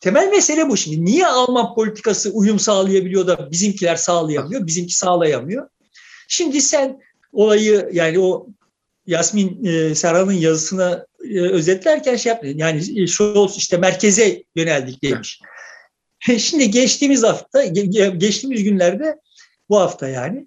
[0.00, 1.04] Temel mesele bu şimdi.
[1.04, 5.68] Niye Alman politikası uyum sağlayabiliyor da bizimkiler sağlayamıyor, bizimki sağlayamıyor?
[6.28, 7.00] Şimdi sen
[7.32, 8.46] olayı yani o
[9.06, 12.46] Yasmin e, Serhan'ın yazısına e, özetlerken şey yaptı.
[12.46, 15.40] Yani Scholz işte merkeze yöneldik demiş.
[16.38, 17.64] Şimdi geçtiğimiz hafta,
[18.16, 19.20] geçtiğimiz günlerde
[19.68, 20.46] bu hafta yani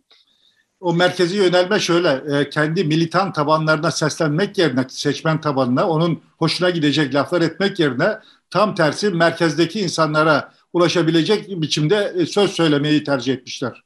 [0.84, 7.16] o merkezi yönelme şöyle, e, kendi militan tabanlarına seslenmek yerine, seçmen tabanına, onun hoşuna gidecek
[7.16, 8.20] laflar etmek yerine
[8.50, 13.84] tam tersi merkezdeki insanlara ulaşabilecek biçimde e, söz söylemeyi tercih etmişler.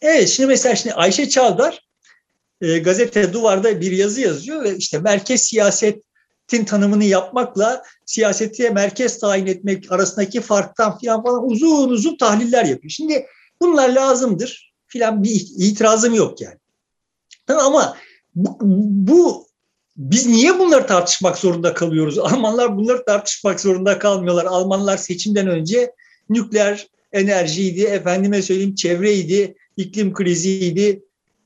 [0.00, 1.80] Evet, şimdi mesela şimdi Ayşe Çavdar
[2.60, 9.46] e, gazete Duvar'da bir yazı yazıyor ve işte merkez siyasetin tanımını yapmakla siyaseti merkez tayin
[9.46, 12.90] etmek arasındaki farktan falan falan uzun uzun tahliller yapıyor.
[12.90, 13.26] Şimdi
[13.60, 16.56] bunlar lazımdır filan bir itirazım yok yani.
[17.48, 17.96] Ama
[18.34, 18.58] bu,
[19.08, 19.46] bu
[19.96, 22.18] biz niye bunları tartışmak zorunda kalıyoruz?
[22.18, 24.44] Almanlar bunları tartışmak zorunda kalmıyorlar.
[24.44, 25.92] Almanlar seçimden önce
[26.28, 31.02] nükleer enerjiydi, efendime söyleyeyim çevreydi, iklim kriziydi,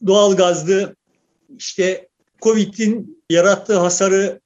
[0.07, 0.97] doğal gazdı,
[1.59, 2.09] işte
[2.43, 4.41] Covid'in yarattığı hasarı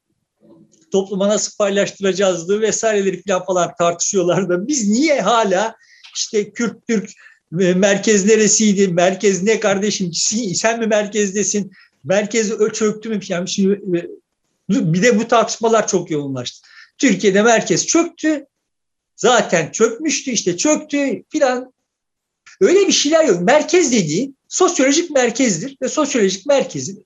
[0.92, 5.76] topluma nasıl paylaştıracağızdı vesaireleri falan falan tartışıyorlar da biz niye hala
[6.16, 7.10] işte Kürt Türk
[7.50, 8.88] merkez neresiydi?
[8.88, 10.12] Merkez ne kardeşim?
[10.54, 11.72] Sen mi merkezdesin?
[12.04, 13.20] Merkezi çöktü mü?
[13.28, 14.08] Yani şimdi, e,
[14.68, 16.68] bir de bu tartışmalar çok yoğunlaştı.
[16.98, 18.46] Türkiye'de merkez çöktü.
[19.16, 21.72] Zaten çökmüştü işte çöktü filan.
[22.60, 23.40] Öyle bir şeyler yok.
[23.42, 27.04] Merkez dediği sosyolojik merkezdir ve sosyolojik merkezin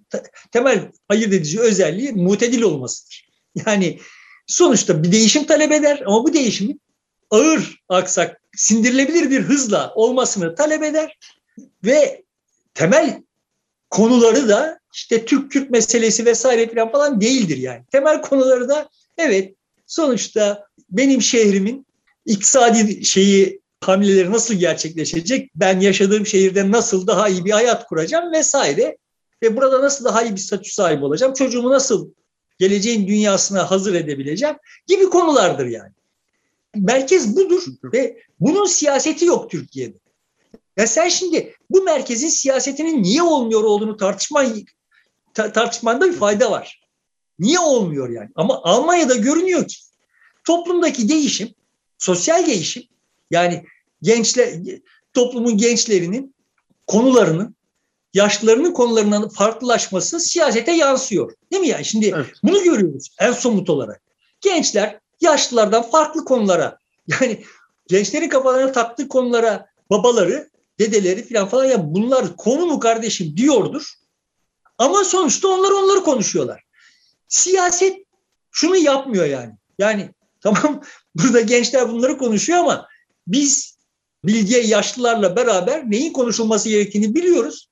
[0.53, 3.29] temel ayırt edici özelliği mutedil olmasıdır.
[3.67, 3.99] Yani
[4.47, 6.81] sonuçta bir değişim talep eder ama bu değişimin
[7.31, 11.19] ağır aksak, sindirilebilir bir hızla olmasını talep eder
[11.85, 12.23] ve
[12.75, 13.23] temel
[13.91, 17.85] konuları da işte Türk-Kürt meselesi vesaire falan falan değildir yani.
[17.93, 18.89] Temel konuları da
[19.19, 19.55] evet
[19.87, 21.87] sonuçta benim şehrimin
[22.27, 25.51] iktisadi şeyi hamleleri nasıl gerçekleşecek?
[25.55, 28.97] Ben yaşadığım şehirde nasıl daha iyi bir hayat kuracağım vesaire.
[29.43, 31.35] Ve burada nasıl daha iyi bir statü sahibi olacağım?
[31.35, 32.11] Çocuğumu nasıl
[32.59, 35.93] geleceğin dünyasına hazır edebileceğim gibi konulardır yani.
[36.77, 39.97] Merkez budur ve bunun siyaseti yok Türkiye'de.
[40.77, 44.47] Ya sen şimdi bu merkezin siyasetinin niye olmuyor olduğunu tartışman
[45.35, 46.83] tartışmanda bir fayda var.
[47.39, 48.29] Niye olmuyor yani?
[48.35, 49.77] Ama Almanya'da görünüyor ki
[50.45, 51.55] toplumdaki değişim,
[51.99, 52.83] sosyal değişim
[53.31, 53.65] yani
[54.03, 54.55] gençler
[55.13, 56.35] toplumun gençlerinin
[56.87, 57.57] konularının
[58.15, 61.33] yaşlılarının konularının farklılaşması siyasete yansıyor.
[61.53, 61.85] Değil mi yani?
[61.85, 62.27] Şimdi evet.
[62.43, 64.03] bunu görüyoruz en somut olarak.
[64.41, 67.45] Gençler yaşlılardan farklı konulara yani
[67.89, 73.93] gençlerin kafalarına taktığı konulara babaları, dedeleri falan falan ya bunlar konu mu kardeşim diyordur.
[74.79, 76.63] Ama sonuçta onlar onları konuşuyorlar.
[77.29, 77.97] Siyaset
[78.51, 79.53] şunu yapmıyor yani.
[79.79, 80.83] Yani tamam
[81.15, 82.89] burada gençler bunları konuşuyor ama
[83.27, 83.77] biz
[84.25, 87.69] bilge yaşlılarla beraber neyin konuşulması gerektiğini biliyoruz.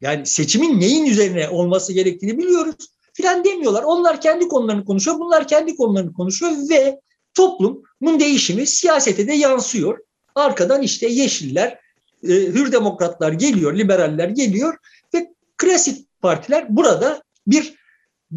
[0.00, 3.82] Yani seçimin neyin üzerine olması gerektiğini biliyoruz filan demiyorlar.
[3.82, 7.00] Onlar kendi konularını konuşuyor, bunlar kendi konularını konuşuyor ve
[7.34, 9.98] toplumun değişimi siyasete de yansıyor.
[10.34, 11.78] Arkadan işte yeşiller,
[12.22, 14.76] e, hür demokratlar geliyor, liberaller geliyor
[15.14, 17.74] ve klasik partiler burada bir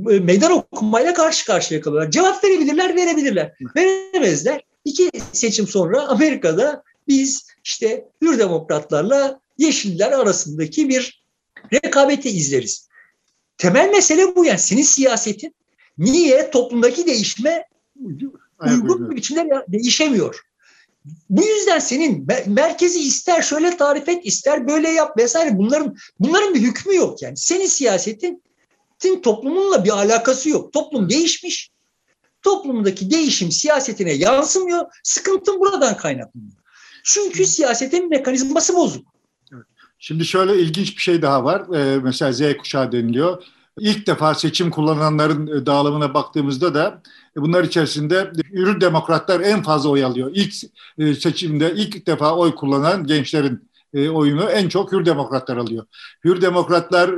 [0.09, 2.11] e, meydan okumayla karşı karşıya kalıyorlar.
[2.11, 3.53] Cevap verebilirler, verebilirler.
[3.75, 4.61] Veremezler.
[4.85, 11.23] İki seçim sonra Amerika'da biz işte hür demokratlarla yeşiller arasındaki bir
[11.73, 12.87] rekabeti izleriz.
[13.57, 15.55] Temel mesele bu yani senin siyasetin
[15.97, 17.67] niye toplumdaki değişme
[18.65, 20.41] uygun bir biçimde değişemiyor.
[21.29, 26.61] Bu yüzden senin merkezi ister şöyle tarif et, ister böyle yap vesaire bunların bunların bir
[26.61, 27.37] hükmü yok yani.
[27.37, 28.43] Senin siyasetin
[29.23, 30.73] toplumunla bir alakası yok.
[30.73, 31.71] Toplum değişmiş.
[32.41, 34.85] Toplumdaki değişim siyasetine yansımıyor.
[35.03, 36.51] Sıkıntın buradan kaynaklanıyor.
[37.03, 39.14] Çünkü siyasetin mekanizması bozuk.
[40.07, 41.63] Şimdi şöyle ilginç bir şey daha var.
[41.75, 43.43] Ee, mesela Z kuşağı deniliyor.
[43.79, 47.01] İlk defa seçim kullananların e, dağılımına baktığımızda da
[47.37, 50.31] e, bunlar içerisinde ürün demokratlar en fazla oy alıyor.
[50.33, 50.53] İlk
[50.97, 53.69] e, seçimde ilk defa oy kullanan gençlerin
[54.11, 55.85] oyunu en çok hür demokratlar alıyor.
[56.23, 57.09] Hür demokratlar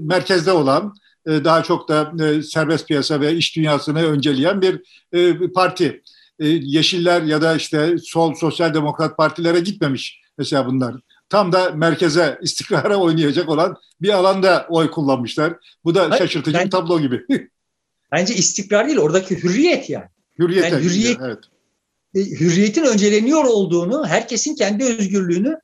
[0.00, 0.94] merkezde olan
[1.26, 4.82] daha çok da serbest piyasa ve iş dünyasını önceleyen bir
[5.52, 6.02] parti.
[6.38, 10.94] Yeşiller ya da işte sol sosyal demokrat partilere gitmemiş mesela bunlar
[11.28, 15.52] tam da merkeze, istikrara oynayacak olan bir alanda oy kullanmışlar.
[15.84, 17.26] Bu da Hayır, şaşırtıcı bence, bir tablo gibi.
[18.12, 20.08] bence istikrar değil, oradaki hürriyet yani.
[20.38, 21.38] Hürriyet, yani hürriyet evet.
[22.14, 25.60] E, hürriyetin önceleniyor olduğunu, herkesin kendi özgürlüğünü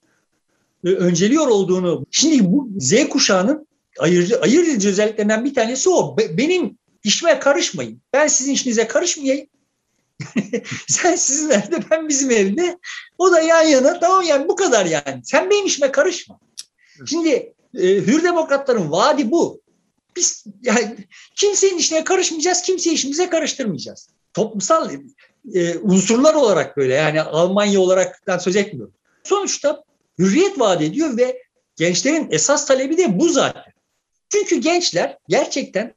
[0.84, 2.06] e, önceliyor olduğunu.
[2.10, 3.66] Şimdi bu Z kuşağının
[3.98, 6.16] ayırıcı, ayırıcı özelliklerinden bir tanesi o.
[6.36, 8.02] Benim işime karışmayın.
[8.12, 9.46] Ben sizin işinize karışmayayım.
[10.88, 12.78] Sen sizin evde ben bizim evde.
[13.18, 15.20] O da yan yana tamam yani bu kadar yani.
[15.24, 16.40] Sen benim işime karışma.
[17.06, 19.60] Şimdi e, hür demokratların vaadi bu.
[20.16, 20.96] Biz yani
[21.36, 24.08] kimsenin işine karışmayacağız, kimse işimize karıştırmayacağız.
[24.34, 24.90] Toplumsal
[25.54, 28.94] e, unsurlar olarak böyle yani Almanya olaraktan söz etmiyorum.
[29.24, 29.84] Sonuçta
[30.18, 31.42] hürriyet vaat ediyor ve
[31.76, 33.72] gençlerin esas talebi de bu zaten.
[34.28, 35.94] Çünkü gençler gerçekten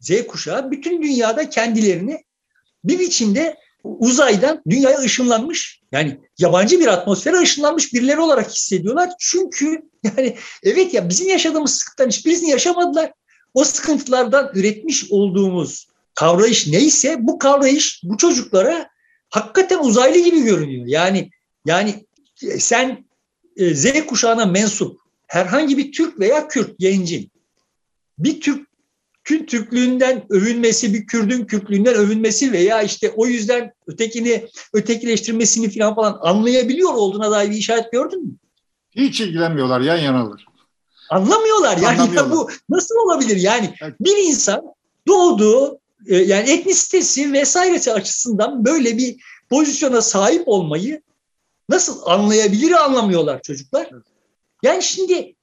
[0.00, 2.24] Z kuşağı bütün dünyada kendilerini
[2.84, 9.10] bir biçimde uzaydan dünyaya ışınlanmış yani yabancı bir atmosfere ışınlanmış birileri olarak hissediyorlar.
[9.18, 13.12] Çünkü yani evet ya bizim yaşadığımız sıkıntıların hiçbirisini yaşamadılar.
[13.54, 18.88] O sıkıntılardan üretmiş olduğumuz kavrayış neyse bu kavrayış bu çocuklara
[19.30, 20.86] hakikaten uzaylı gibi görünüyor.
[20.86, 21.30] Yani
[21.66, 22.06] yani
[22.58, 23.04] sen
[23.56, 27.30] e, Z kuşağına mensup herhangi bir Türk veya Kürt gencin
[28.18, 28.71] bir Türk
[29.24, 36.18] Kürt Türklüğünden övünmesi, bir Kürdün Kürtlüğünden övünmesi veya işte o yüzden ötekini ötekileştirmesini falan falan
[36.20, 38.32] anlayabiliyor olduğuna dair bir işaret gördün mü?
[38.96, 40.46] Hiç ilgilenmiyorlar, yan yanalar.
[41.10, 42.30] Anlamıyorlar yani Anlamıyorlar.
[42.30, 43.74] Ya bu nasıl olabilir yani?
[43.82, 43.94] Evet.
[44.00, 44.62] Bir insan
[45.06, 49.16] doğduğu e, yani etnisitesi vesairesi açısından böyle bir
[49.50, 51.02] pozisyona sahip olmayı
[51.68, 53.90] nasıl anlayabilir anlamıyorlar çocuklar.
[54.62, 55.34] Yani şimdi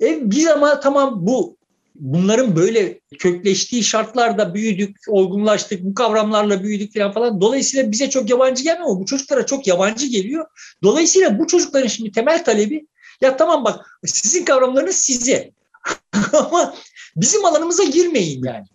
[0.00, 1.56] e, biz ama tamam bu
[1.94, 7.40] bunların böyle kökleştiği şartlarda büyüdük, olgunlaştık, bu kavramlarla büyüdük falan falan.
[7.40, 10.46] Dolayısıyla bize çok yabancı gelmiyor ama bu çocuklara çok yabancı geliyor.
[10.82, 12.86] Dolayısıyla bu çocukların şimdi temel talebi
[13.20, 15.52] ya tamam bak sizin kavramlarınız size
[16.32, 16.74] ama
[17.16, 18.66] bizim alanımıza girmeyin yani.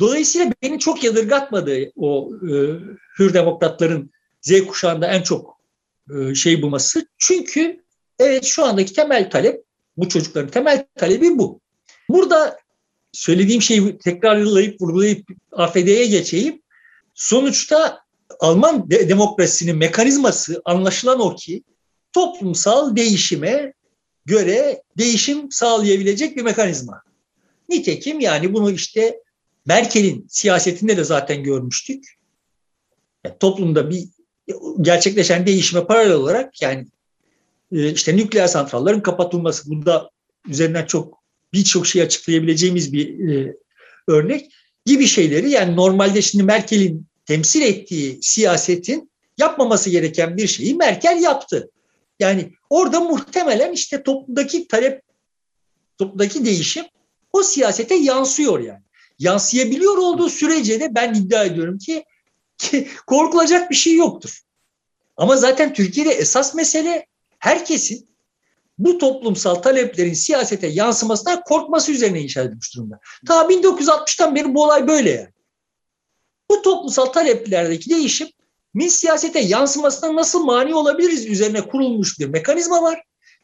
[0.00, 2.52] Dolayısıyla beni çok yadırgatmadı o e,
[3.18, 5.60] hür demokratların Z kuşağında en çok
[6.16, 7.06] e, şey bulması.
[7.18, 7.84] Çünkü
[8.18, 9.64] evet şu andaki temel talep
[9.96, 11.60] bu çocukların temel talebi bu.
[12.08, 12.58] Burada
[13.12, 16.62] söylediğim şeyi tekrarlayıp vurgulayıp AFD'ye geçeyim.
[17.14, 17.98] Sonuçta
[18.40, 21.62] Alman de- demokrasinin mekanizması anlaşılan o ki
[22.12, 23.72] toplumsal değişime
[24.26, 27.02] göre değişim sağlayabilecek bir mekanizma.
[27.68, 29.20] Nitekim yani bunu işte
[29.66, 32.04] Merkel'in siyasetinde de zaten görmüştük.
[33.24, 34.04] Yani toplumda bir
[34.80, 36.86] gerçekleşen değişime paralel olarak yani
[37.72, 40.10] e, işte nükleer santrallerin kapatılması bunda
[40.48, 41.22] üzerinden çok
[41.56, 43.56] birçok şey açıklayabileceğimiz bir e,
[44.08, 44.52] örnek
[44.84, 51.70] gibi şeyleri yani normalde şimdi Merkel'in temsil ettiği siyasetin yapmaması gereken bir şeyi Merkel yaptı.
[52.20, 55.02] Yani orada muhtemelen işte toplumdaki talep,
[55.98, 56.84] toplumdaki değişim
[57.32, 58.82] o siyasete yansıyor yani.
[59.18, 62.04] Yansıyabiliyor olduğu sürece de ben iddia ediyorum ki,
[62.58, 64.40] ki korkulacak bir şey yoktur.
[65.16, 67.06] Ama zaten Türkiye'de esas mesele
[67.38, 68.08] herkesin
[68.78, 72.98] bu toplumsal taleplerin siyasete yansımasından korkması üzerine inşa edilmiş durumda.
[73.26, 75.28] Ta 1960'tan beri bu olay böyle yani.
[76.50, 78.28] Bu toplumsal taleplerdeki değişim
[78.74, 83.02] min siyasete yansımasına nasıl mani olabiliriz üzerine kurulmuş bir mekanizma var.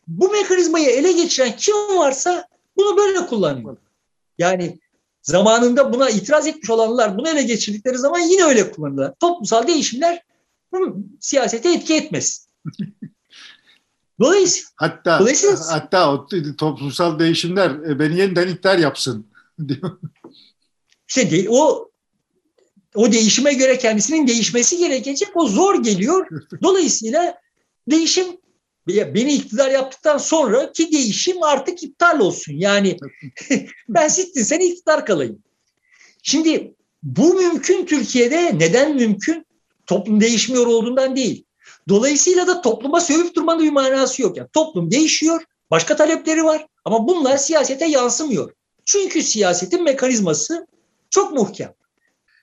[0.08, 3.76] Bu mekanizmayı ele geçiren kim varsa bunu böyle kullanıyor.
[4.38, 4.78] Yani
[5.22, 9.14] zamanında buna itiraz etmiş olanlar bunu ele geçirdikleri zaman yine öyle kullanırlar.
[9.20, 10.22] Toplumsal değişimler
[11.20, 12.48] siyasete etki etmez.
[14.22, 16.26] Dolayısıyla, hatta, dolayısıyla, hatta o
[16.58, 19.26] toplumsal değişimler e, beni yeniden iktidar yapsın
[19.68, 19.98] diyor.
[21.08, 21.90] İşte o
[22.94, 25.28] o değişime göre kendisinin değişmesi gerekecek.
[25.34, 26.28] O zor geliyor.
[26.62, 27.38] Dolayısıyla
[27.90, 28.26] değişim
[28.88, 32.52] beni iktidar yaptıktan sonra ki değişim artık iptal olsun.
[32.52, 32.96] Yani
[33.88, 35.42] ben sittin sen iktidar kalayım.
[36.22, 39.46] Şimdi bu mümkün Türkiye'de neden mümkün?
[39.86, 41.44] Toplum değişmiyor olduğundan değil.
[41.88, 44.36] Dolayısıyla da topluma sövüp durmanın bir manası yok.
[44.36, 48.52] Yani toplum değişiyor, başka talepleri var ama bunlar siyasete yansımıyor.
[48.84, 50.66] Çünkü siyasetin mekanizması
[51.10, 51.74] çok muhkem.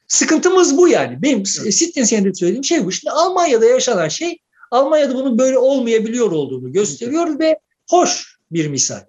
[0.07, 1.21] Sıkıntımız bu yani.
[1.21, 1.73] Benim evet.
[1.73, 2.91] Sittin senin söylediğim şey bu.
[2.91, 4.39] Şimdi Almanya'da yaşanan şey
[4.71, 7.39] Almanya'da bunun böyle olmayabiliyor olduğunu gösteriyor evet.
[7.39, 9.01] ve hoş bir misal.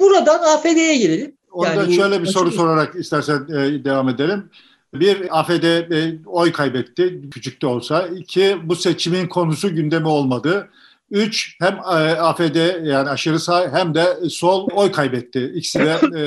[0.00, 1.36] Buradan AFD'ye gelelim.
[1.50, 4.50] Orada yani şöyle bir soru sorarak istersen e, devam edelim.
[5.00, 8.06] Bir AFD e, oy kaybetti küçük de olsa.
[8.06, 10.70] İki bu seçimin konusu gündemi olmadı.
[11.10, 15.52] Üç hem e, AFD yani aşırı sağ hem de sol oy kaybetti.
[15.54, 16.22] İkisi de e,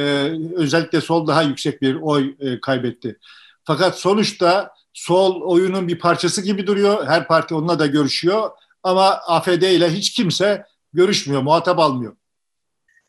[0.56, 3.18] özellikle sol daha yüksek bir oy e, kaybetti.
[3.64, 7.08] Fakat sonuçta sol oyunun bir parçası gibi duruyor.
[7.08, 8.50] Her parti onunla da görüşüyor.
[8.84, 12.16] Ama AFD ile hiç kimse görüşmüyor, muhatap almıyor.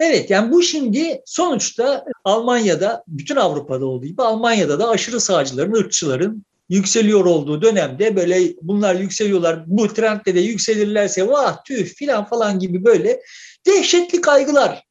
[0.00, 6.44] Evet yani bu şimdi sonuçta Almanya'da bütün Avrupa'da olduğu gibi Almanya'da da aşırı sağcıların, ırkçıların
[6.68, 12.84] yükseliyor olduğu dönemde böyle bunlar yükseliyorlar bu trendde de yükselirlerse vah tüh filan falan gibi
[12.84, 13.20] böyle
[13.66, 14.84] dehşetli kaygılar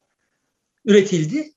[0.84, 1.52] üretildi.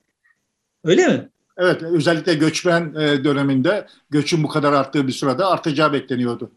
[0.83, 1.29] Öyle mi?
[1.57, 6.51] Evet özellikle göçmen e, döneminde göçün bu kadar arttığı bir sırada artacağı bekleniyordu.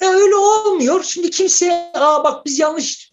[0.00, 1.02] E, öyle olmuyor.
[1.02, 3.12] Şimdi kimse aa bak biz yanlış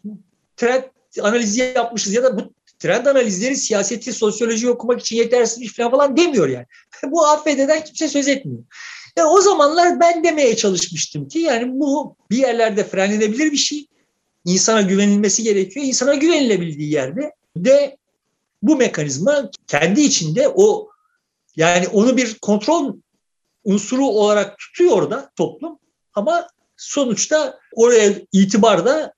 [0.58, 0.84] trend
[1.21, 6.47] analizi yapmışız ya da bu trend analizleri siyaseti, sosyoloji okumak için yetersizmiş falan falan demiyor
[6.47, 6.65] yani.
[7.05, 8.63] bu AFD'den kimse söz etmiyor.
[9.17, 13.87] E, o zamanlar ben demeye çalışmıştım ki yani bu bir yerlerde frenlenebilir bir şey.
[14.45, 15.85] İnsana güvenilmesi gerekiyor.
[15.85, 17.97] İnsana güvenilebildiği yerde de
[18.61, 20.89] bu mekanizma kendi içinde o
[21.55, 22.95] yani onu bir kontrol
[23.63, 25.79] unsuru olarak tutuyor da toplum
[26.13, 26.47] ama
[26.77, 29.13] sonuçta oraya itibar da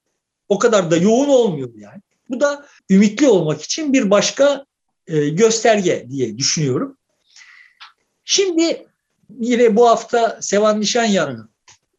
[0.49, 2.01] o kadar da yoğun olmuyor yani.
[2.31, 4.65] Bu da ümitli olmak için bir başka
[5.07, 6.97] e, gösterge diye düşünüyorum.
[8.25, 8.87] Şimdi
[9.39, 11.49] yine bu hafta Sevan Nişanyan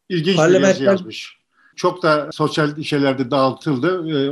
[0.09, 1.37] İlginç bir yazı yazmış.
[1.75, 4.29] Çok da sosyal şeylerde dağıtıldı, e,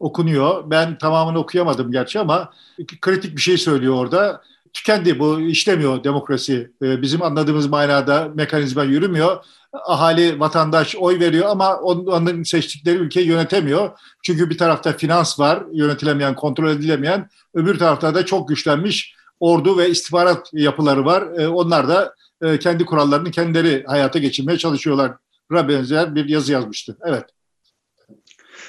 [0.00, 0.70] okunuyor.
[0.70, 2.52] Ben tamamını okuyamadım gerçi ama
[3.00, 4.42] kritik bir şey söylüyor orada.
[4.74, 6.70] Tükendi bu, işlemiyor demokrasi.
[6.82, 9.44] E, bizim anladığımız manada mekanizma yürümüyor
[9.84, 13.90] ahali, vatandaş oy veriyor ama onların seçtikleri ülkeyi yönetemiyor.
[14.22, 17.28] Çünkü bir tarafta finans var, yönetilemeyen, kontrol edilemeyen.
[17.54, 21.22] Öbür tarafta da çok güçlenmiş ordu ve istihbarat yapıları var.
[21.38, 25.12] E, onlar da e, kendi kurallarını kendileri hayata geçirmeye çalışıyorlar.
[25.50, 26.96] benzer bir yazı yazmıştı.
[27.04, 27.24] Evet.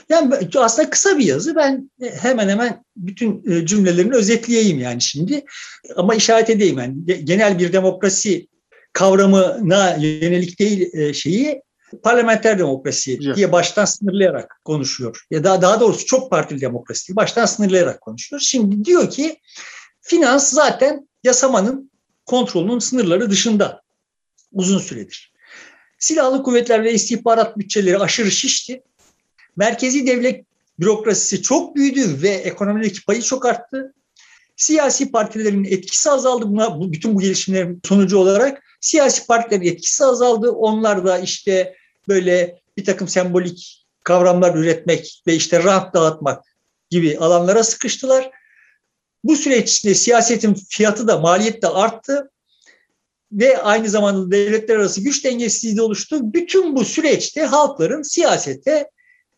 [0.09, 1.55] Yani aslında kısa bir yazı.
[1.55, 5.45] Ben hemen hemen bütün e, cümlelerini özetleyeyim yani şimdi.
[5.95, 8.47] Ama işaret edeyim yani genel bir demokrasi
[8.93, 11.61] kavramına yönelik değil e, şeyi
[12.03, 15.25] parlamenter demokrasi diye baştan sınırlayarak konuşuyor.
[15.31, 18.39] Ya daha daha doğrusu çok partili demokrasi baştan sınırlayarak konuşuyor.
[18.39, 19.39] Şimdi diyor ki
[20.01, 21.91] finans zaten yasamanın
[22.25, 23.81] kontrolünün sınırları dışında
[24.51, 25.33] uzun süredir.
[25.99, 28.83] Silahlı kuvvetler ve istihbarat bütçeleri aşırı şişti.
[29.55, 30.45] Merkezi devlet
[30.79, 33.93] bürokrasisi çok büyüdü ve ekonomideki payı çok arttı.
[34.55, 38.63] Siyasi partilerin etkisi azaldı buna bu, bütün bu gelişimlerin sonucu olarak.
[38.81, 40.51] Siyasi partilerin etkisi azaldı.
[40.51, 41.75] Onlar da işte
[42.07, 46.43] böyle bir takım sembolik kavramlar üretmek ve işte rant dağıtmak
[46.89, 48.31] gibi alanlara sıkıştılar.
[49.23, 52.31] Bu süreç içinde siyasetin fiyatı da maliyet de arttı
[53.31, 56.33] ve aynı zamanda devletler arası güç dengesizliği de oluştu.
[56.33, 58.89] Bütün bu süreçte halkların siyasete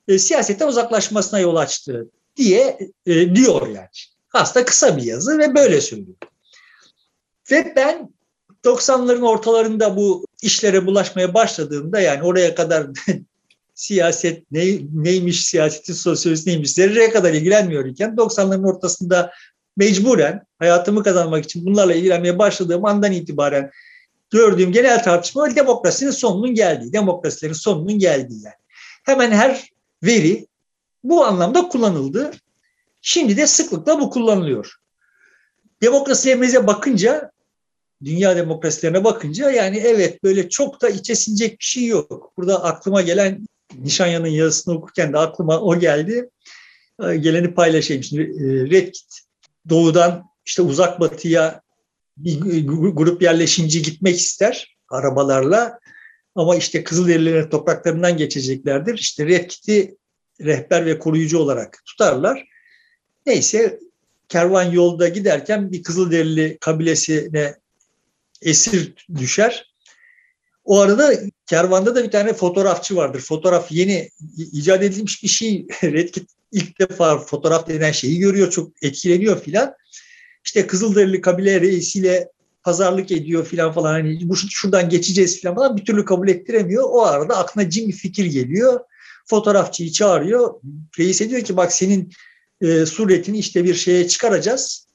[0.07, 3.87] e, siyasetten uzaklaşmasına yol açtı diye e, diyor yani.
[4.33, 6.17] Aslında kısa bir yazı ve böyle söylüyor.
[7.51, 8.09] Ve ben
[8.65, 12.87] 90'ların ortalarında bu işlere bulaşmaya başladığımda yani oraya kadar
[13.73, 19.31] siyaset ne, neymiş, siyasetin sosyolojisi neymiş zerreye kadar ilgilenmiyor iken 90'ların ortasında
[19.77, 23.71] mecburen hayatımı kazanmak için bunlarla ilgilenmeye başladığım andan itibaren
[24.29, 28.55] gördüğüm genel tartışma demokrasinin sonunun geldiği, demokrasilerin sonunun geldiği yani.
[29.03, 29.69] Hemen her
[30.03, 30.47] veri
[31.03, 32.31] bu anlamda kullanıldı.
[33.01, 34.75] Şimdi de sıklıkla bu kullanılıyor.
[35.81, 37.31] Demokrasilerimize bakınca,
[38.03, 42.33] dünya demokrasilerine bakınca yani evet böyle çok da içe sinecek bir şey yok.
[42.37, 43.47] Burada aklıma gelen
[43.79, 46.29] Nişanya'nın yazısını okurken de aklıma o geldi.
[47.03, 48.03] Ee, geleni paylaşayım.
[48.03, 48.93] Şimdi e, Red
[49.69, 51.61] doğudan işte uzak batıya
[52.17, 55.79] bir grup yerleşimci gitmek ister arabalarla.
[56.37, 58.97] Ama işte Kızılderililerin topraklarından geçeceklerdir.
[58.97, 59.97] İşte Red Kit'i
[60.41, 62.47] rehber ve koruyucu olarak tutarlar.
[63.25, 63.79] Neyse
[64.29, 67.55] kervan yolda giderken bir Kızılderili kabilesine
[68.41, 69.73] esir düşer.
[70.65, 71.13] O arada
[71.45, 73.19] kervanda da bir tane fotoğrafçı vardır.
[73.19, 75.67] Fotoğraf yeni icat edilmiş bir şey.
[75.83, 78.51] Red Kit ilk defa fotoğraf denen şeyi görüyor.
[78.51, 79.73] Çok etkileniyor filan.
[80.45, 82.29] İşte Kızılderili kabile reisiyle
[82.67, 83.91] pazarlık ediyor filan falan.
[83.91, 86.83] Hani bu şuradan geçeceğiz filan falan bir türlü kabul ettiremiyor.
[86.87, 88.79] O arada aklına cin bir fikir geliyor.
[89.25, 90.53] Fotoğrafçıyı çağırıyor.
[90.99, 92.11] Reis diyor ki bak senin
[92.61, 94.87] e, suretini işte bir şeye çıkaracağız.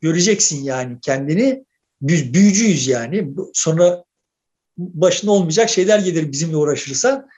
[0.00, 1.64] Göreceksin yani kendini.
[2.00, 3.28] Biz büyücüyüz yani.
[3.52, 4.04] Sonra
[4.78, 7.28] başına olmayacak şeyler gelir bizimle uğraşırsan.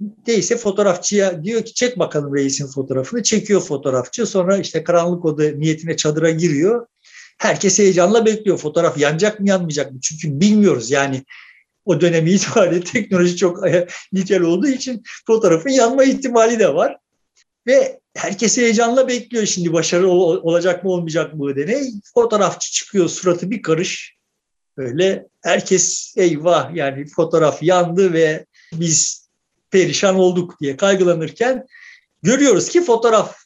[0.00, 3.22] Değilse fotoğrafçıya diyor ki çek bakalım reisin fotoğrafını.
[3.22, 4.26] Çekiyor fotoğrafçı.
[4.26, 6.86] Sonra işte karanlık oda niyetine çadıra giriyor.
[7.38, 8.58] Herkes heyecanla bekliyor.
[8.58, 10.00] Fotoğraf yanacak mı yanmayacak mı?
[10.00, 11.24] Çünkü bilmiyoruz yani
[11.84, 13.64] o dönemi itibariyle teknoloji çok
[14.12, 16.96] nitel olduğu için fotoğrafın yanma ihtimali de var.
[17.66, 21.92] Ve herkes heyecanla bekliyor şimdi başarılı olacak mı olmayacak mı deney.
[22.14, 24.16] Fotoğrafçı çıkıyor suratı bir karış.
[24.76, 29.28] Böyle herkes eyvah yani fotoğraf yandı ve biz
[29.70, 31.66] perişan olduk diye kaygılanırken
[32.22, 33.36] görüyoruz ki fotoğraf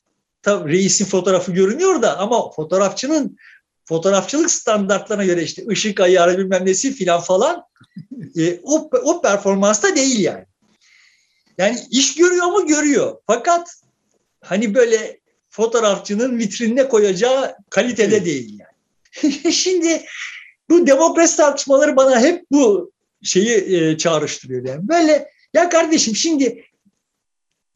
[0.43, 3.37] tabii reisin fotoğrafı görünüyor da ama fotoğrafçının
[3.89, 7.63] fotoğrafçılık standartlarına göre işte ışık ayarı bilmem nesi filan falan
[8.39, 10.45] e, o, o performansta değil yani.
[11.59, 12.67] Yani iş görüyor mu?
[12.67, 13.17] Görüyor.
[13.27, 13.69] Fakat
[14.41, 19.33] hani böyle fotoğrafçının vitrinine koyacağı kalitede değil yani.
[19.53, 20.05] Şimdi
[20.71, 24.65] bu demokrasi tartışmaları bana hep bu şeyi e, çağrıştırıyor.
[24.69, 24.89] Yani.
[24.89, 26.65] Böyle ya kardeşim şimdi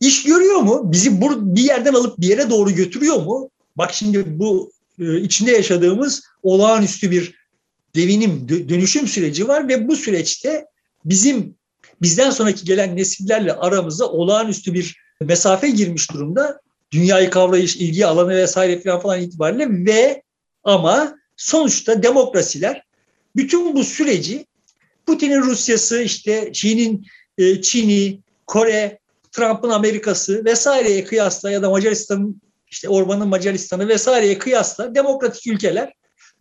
[0.00, 0.92] iş görüyor mu?
[0.92, 3.50] Bizi bur bir yerden alıp bir yere doğru götürüyor mu?
[3.76, 7.34] Bak şimdi bu içinde yaşadığımız olağanüstü bir
[7.94, 10.66] devinim, dönüşüm süreci var ve bu süreçte
[11.04, 11.54] bizim
[12.02, 16.60] bizden sonraki gelen nesillerle aramıza olağanüstü bir mesafe girmiş durumda.
[16.92, 20.22] Dünyayı kavrayış, ilgi alanı vesaire falan falan itibariyle ve
[20.64, 22.82] ama sonuçta demokrasiler
[23.36, 24.46] bütün bu süreci
[25.06, 27.06] Putin'in Rusyası, işte Çin'in
[27.38, 28.98] e, Çin'i, Kore,
[29.32, 32.40] Trump'ın Amerika'sı vesaireye kıyasla ya da Macaristan'ın
[32.70, 35.92] işte Orban'ın Macaristan'ı vesaireye kıyasla demokratik ülkeler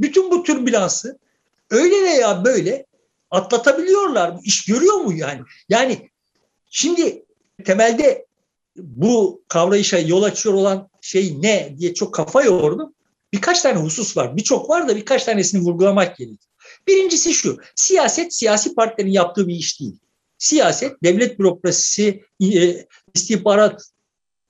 [0.01, 1.19] bütün bu türbülansı
[1.69, 2.85] öyle veya böyle
[3.31, 4.37] atlatabiliyorlar?
[4.43, 5.41] İş görüyor mu yani?
[5.69, 6.09] Yani
[6.69, 7.25] şimdi
[7.65, 8.25] temelde
[8.77, 12.93] bu kavrayışa yol açıyor olan şey ne diye çok kafa yordum.
[13.33, 14.37] Birkaç tane husus var.
[14.37, 16.49] Birçok var da birkaç tanesini vurgulamak gerekiyor.
[16.87, 17.57] Birincisi şu.
[17.75, 19.95] Siyaset siyasi partilerin yaptığı bir iş değil.
[20.37, 23.81] Siyaset devlet bürokrasisi, e, istihbarat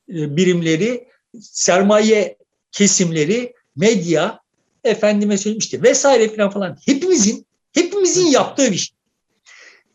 [0.10, 1.08] e, birimleri,
[1.42, 2.38] sermaye
[2.72, 4.40] kesimleri, medya
[4.84, 8.96] efendime söyleyeyim işte vesaire falan falan hepimizin hepimizin yaptığı bir şey.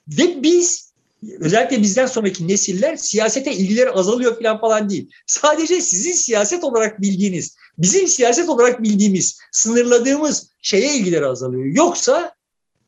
[0.09, 0.95] Ve biz
[1.41, 5.11] özellikle bizden sonraki nesiller siyasete ilgileri azalıyor falan falan değil.
[5.27, 11.65] Sadece sizin siyaset olarak bildiğiniz, bizim siyaset olarak bildiğimiz, sınırladığımız şeye ilgileri azalıyor.
[11.65, 12.35] Yoksa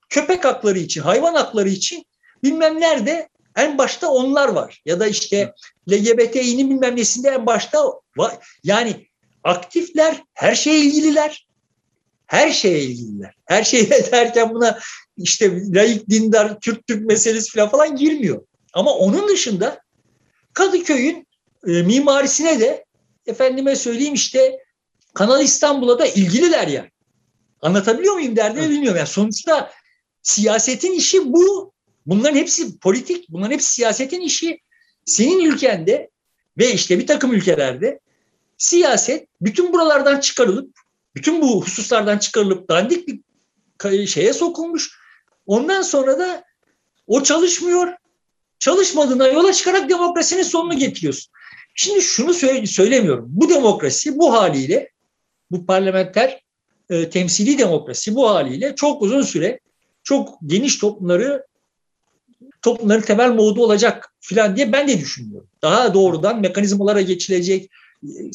[0.09, 2.05] köpek hakları için, hayvan hakları için
[2.43, 4.83] bilmem nerede en başta onlar var.
[4.85, 5.53] Ya da işte
[5.91, 8.59] LGBTİ'nin bilmem nesinde en başta var.
[8.65, 9.07] Yani
[9.45, 11.47] aktifler, her şeye ilgililer.
[12.27, 13.35] Her şeye ilgililer.
[13.45, 14.79] Her şeye derken buna
[15.17, 18.43] işte laik, dindar, Kürt, Türk meselesi falan falan girmiyor.
[18.73, 19.81] Ama onun dışında
[20.53, 21.27] Kadıköy'ün
[21.67, 22.85] e, mimarisine de
[23.27, 24.59] efendime söyleyeyim işte
[25.15, 26.91] Kanal İstanbul'a da ilgililer yani.
[27.63, 28.99] Anlatabiliyor muyum derdimi bilmiyorum.
[28.99, 29.71] Yani sonuçta
[30.23, 31.76] siyasetin işi bu.
[32.07, 34.61] Bunların hepsi politik, bunların hepsi siyasetin işi.
[35.05, 36.11] Senin ülkende
[36.59, 38.01] ve işte bir takım ülkelerde
[38.59, 40.79] siyaset bütün buralardan çıkarılıp,
[41.15, 44.99] bütün bu hususlardan çıkarılıp dandik bir şeye sokulmuş.
[45.47, 46.45] Ondan sonra da
[47.07, 47.93] o çalışmıyor.
[48.59, 51.33] Çalışmadığına yola çıkarak demokrasinin sonunu getiriyorsun.
[51.75, 53.27] Şimdi şunu söyle, söylemiyorum.
[53.29, 54.91] Bu demokrasi bu haliyle,
[55.51, 56.41] bu parlamenter
[56.91, 59.61] e, temsili demokrasi bu haliyle çok uzun süre
[60.05, 61.46] çok geniş toplumları
[62.67, 65.49] toplumların temel modu olacak filan diye ben de düşünüyorum.
[65.63, 67.71] Daha doğrudan mekanizmalara geçilecek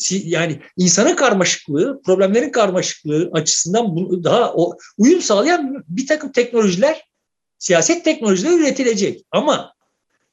[0.10, 4.54] yani insanın karmaşıklığı, problemlerin karmaşıklığı açısından daha
[4.98, 7.06] uyum sağlayan bir takım teknolojiler,
[7.60, 9.26] siyaset teknolojileri üretilecek.
[9.32, 9.74] Ama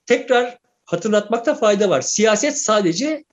[0.07, 2.01] tekrar hatırlatmakta fayda var.
[2.01, 3.25] Siyaset sadece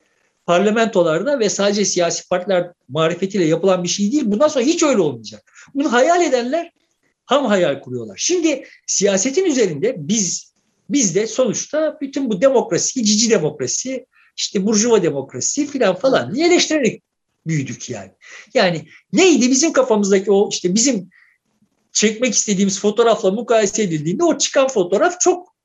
[0.46, 4.24] parlamentolarda ve sadece siyasi partiler marifetiyle yapılan bir şey değil.
[4.26, 5.54] Bundan sonra hiç öyle olmayacak.
[5.76, 6.72] Bunu hayal edenler
[7.26, 8.16] ham hayal kuruyorlar.
[8.18, 10.55] Şimdi siyasetin üzerinde biz
[10.90, 14.06] biz de sonuçta bütün bu demokrasi, cici demokrasi,
[14.38, 17.02] işte burjuva demokrasi filan falan diye eleştirerek
[17.48, 18.12] büyüdük yani.
[18.54, 21.10] Yani neydi bizim kafamızdaki o işte bizim
[21.92, 25.56] çekmek istediğimiz fotoğrafla mukayese edildiğinde o çıkan fotoğraf çok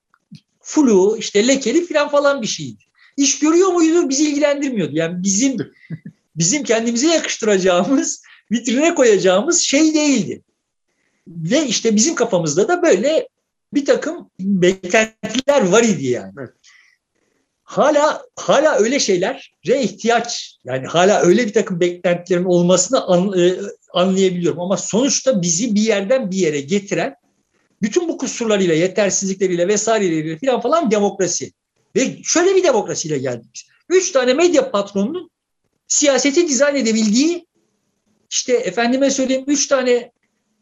[0.61, 2.83] flu, işte lekeli filan falan bir şeydi.
[3.17, 4.09] İş görüyor muydu?
[4.09, 4.97] Bizi ilgilendirmiyordu.
[4.97, 5.57] Yani bizim
[6.37, 10.43] bizim kendimize yakıştıracağımız, vitrine koyacağımız şey değildi.
[11.29, 13.29] Ve işte bizim kafamızda da böyle
[13.75, 16.33] bir takım beklentiler var idi yani.
[16.39, 16.51] Evet.
[17.63, 23.55] Hala hala öyle şeylere ihtiyaç yani hala öyle bir takım beklentilerin olmasını an, e,
[23.93, 27.15] anlayabiliyorum ama sonuçta bizi bir yerden bir yere getiren
[27.83, 31.53] bütün bu kusurlarıyla, yetersizlikleriyle vesaireleriyle falan falan demokrasi.
[31.97, 33.69] Ve şöyle bir demokrasiyle geldik.
[33.89, 35.31] Üç tane medya patronunun
[35.89, 37.47] siyaseti dizayn edebildiği
[38.31, 40.13] işte efendime söyleyeyim üç tane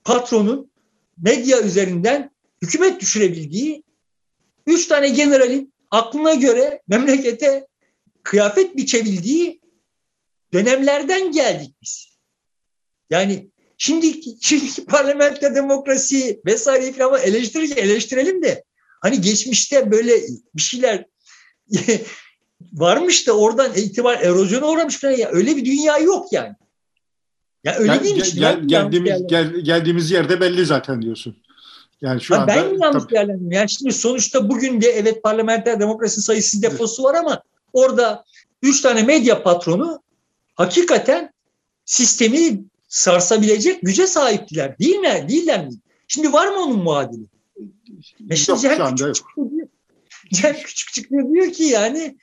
[0.05, 0.71] patronun
[1.19, 2.31] medya üzerinden
[2.63, 3.83] hükümet düşürebildiği
[4.67, 7.67] üç tane generalin aklına göre memlekete
[8.23, 9.61] kıyafet biçebildiği
[10.53, 12.19] dönemlerden geldik biz.
[13.11, 18.65] Yani şimdi şimdiki parlamenter demokrasi vesaire falan eleştirirken eleştirelim de
[19.01, 20.13] hani geçmişte böyle
[20.55, 21.05] bir şeyler
[22.73, 26.55] varmış da oradan itibar erozyona uğramış falan ya öyle bir dünya yok yani.
[27.65, 31.37] Ya öyle gel, değil gel, gel, geldiğimiz, gel, geldiğimiz yerde belli zaten diyorsun.
[32.01, 33.15] Yani şu ha, anda ben yanlış tabii.
[33.15, 33.53] değerlendirdim?
[33.53, 37.43] Yani şimdi sonuçta bugün de evet parlamenter demokrasi sayısı deposu var ama
[37.73, 38.25] orada
[38.63, 40.03] üç tane medya patronu
[40.55, 41.33] hakikaten
[41.85, 44.79] sistemi sarsabilecek güce sahiptiler.
[44.79, 45.27] Değil mi?
[45.29, 45.73] Değiller mi?
[46.09, 47.25] Şimdi var mı onun muadili?
[48.21, 49.27] Mesela Cem Küçük,
[50.33, 52.17] Cem Küçük çıkıyor diyor ki yani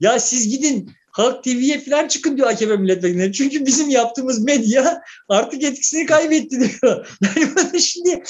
[0.00, 3.32] ya siz gidin Halk TV'ye falan çıkın diyor AKP milletvekilleri.
[3.32, 7.18] Çünkü bizim yaptığımız medya artık etkisini kaybetti diyor.
[7.36, 8.22] Yani şimdi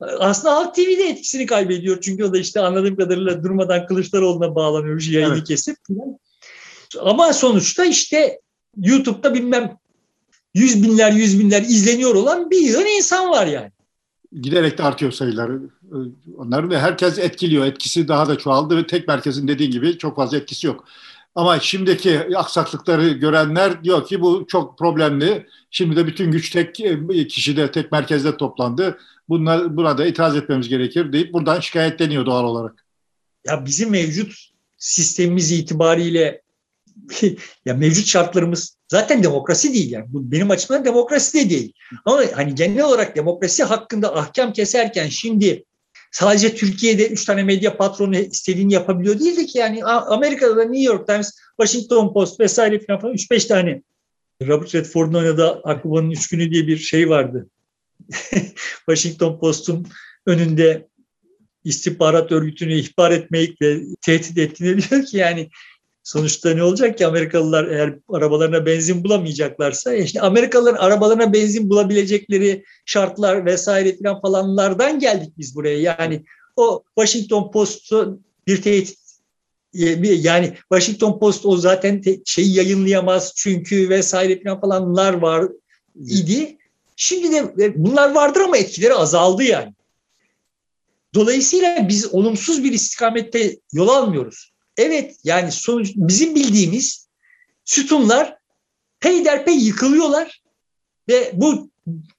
[0.00, 2.00] aslında Halk TV de etkisini kaybediyor.
[2.00, 5.46] Çünkü o da işte anladığım kadarıyla durmadan Kılıçdaroğlu'na bağlanıyor yayını evet.
[5.46, 5.76] kesip.
[7.00, 8.40] Ama sonuçta işte
[8.76, 9.78] YouTube'da bilmem
[10.54, 13.70] yüz binler yüz binler izleniyor olan bir yığın insan var yani.
[14.40, 15.60] Giderek de artıyor sayıları.
[16.36, 17.66] Onları da herkes etkiliyor.
[17.66, 20.84] Etkisi daha da çoğaldı ve tek merkezin dediğin gibi çok fazla etkisi yok.
[21.34, 25.46] Ama şimdiki aksaklıkları görenler diyor ki bu çok problemli.
[25.70, 26.74] Şimdi de bütün güç tek
[27.30, 28.98] kişide, tek merkezde toplandı.
[29.28, 32.84] Bunlar, buna da itiraz etmemiz gerekir deyip buradan şikayetleniyor doğal olarak.
[33.46, 34.32] Ya bizim mevcut
[34.78, 36.42] sistemimiz itibariyle
[37.64, 40.04] ya mevcut şartlarımız zaten demokrasi değil yani.
[40.08, 41.72] Bu benim açımdan demokrasi de değil.
[42.04, 45.64] Ama hani genel olarak demokrasi hakkında ahkam keserken şimdi
[46.14, 51.06] sadece Türkiye'de üç tane medya patronu istediğini yapabiliyor değildi ki yani Amerika'da da New York
[51.06, 53.82] Times, Washington Post vesaire falan üç beş tane.
[54.42, 57.48] Robert Redford'un oynadığı Akbaba'nın Üç Günü diye bir şey vardı.
[58.86, 59.86] Washington Post'un
[60.26, 60.88] önünde
[61.64, 65.50] istihbarat örgütünü ihbar etmeyip ve tehdit ettiğini diyor ki yani
[66.04, 73.46] Sonuçta ne olacak ki Amerikalılar eğer arabalarına benzin bulamayacaklarsa işte Amerikalıların arabalarına benzin bulabilecekleri şartlar
[73.46, 75.80] vesaire falan falanlardan geldik biz buraya.
[75.80, 76.24] Yani
[76.56, 78.98] o Washington Post'u bir tehdit
[79.72, 85.48] yani Washington Post o zaten şeyi yayınlayamaz çünkü vesaire falan falanlar var
[85.96, 86.58] idi.
[86.96, 89.74] Şimdi de bunlar vardır ama etkileri azaldı yani.
[91.14, 94.53] Dolayısıyla biz olumsuz bir istikamette yol almıyoruz.
[94.76, 97.08] Evet yani sonuç bizim bildiğimiz
[97.64, 98.36] sütunlar
[99.00, 100.42] peyderpey yıkılıyorlar
[101.08, 101.70] ve bu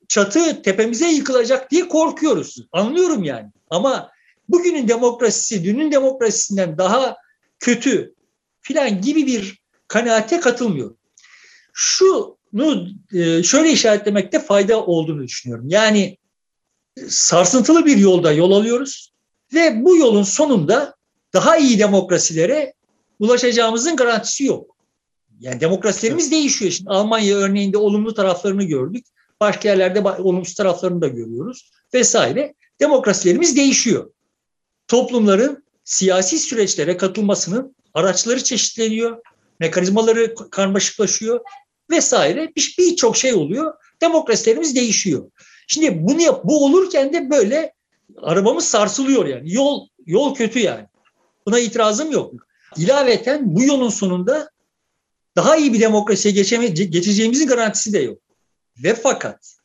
[0.08, 2.58] çatı tepemize yıkılacak diye korkuyoruz.
[2.72, 3.52] Anlıyorum yani.
[3.70, 4.12] Ama
[4.50, 7.16] bugünün demokrasisi dünün demokrasisinden daha
[7.60, 8.14] kötü
[8.62, 10.96] filan gibi bir kanaate katılmıyor.
[11.74, 15.70] Şunu e, şöyle işaretlemekte fayda olduğunu düşünüyorum.
[15.70, 16.18] Yani
[17.08, 19.14] sarsıntılı bir yolda yol alıyoruz
[19.54, 20.95] ve bu yolun sonunda
[21.36, 22.74] daha iyi demokrasilere
[23.20, 24.76] ulaşacağımızın garantisi yok.
[25.40, 26.72] Yani demokrasilerimiz değişiyor.
[26.72, 29.06] Şimdi Almanya örneğinde olumlu taraflarını gördük.
[29.40, 32.54] Başka yerlerde olumsuz taraflarını da görüyoruz vesaire.
[32.80, 34.12] Demokrasilerimiz değişiyor.
[34.88, 39.22] Toplumların siyasi süreçlere katılmasının araçları çeşitleniyor,
[39.60, 41.40] mekanizmaları karmaşıklaşıyor
[41.90, 42.52] vesaire.
[42.56, 43.74] Birçok şey oluyor.
[44.02, 45.32] Demokrasilerimiz değişiyor.
[45.68, 47.74] Şimdi bunu yap, bu olurken de böyle
[48.22, 49.54] arabamız sarsılıyor yani.
[49.54, 50.86] Yol yol kötü yani.
[51.46, 52.34] Buna itirazım yok.
[52.78, 54.50] İlaveten bu yolun sonunda
[55.36, 56.34] daha iyi bir demokrasiye
[56.86, 58.20] geçeceğimizin garantisi de yok.
[58.84, 59.56] Ve fakat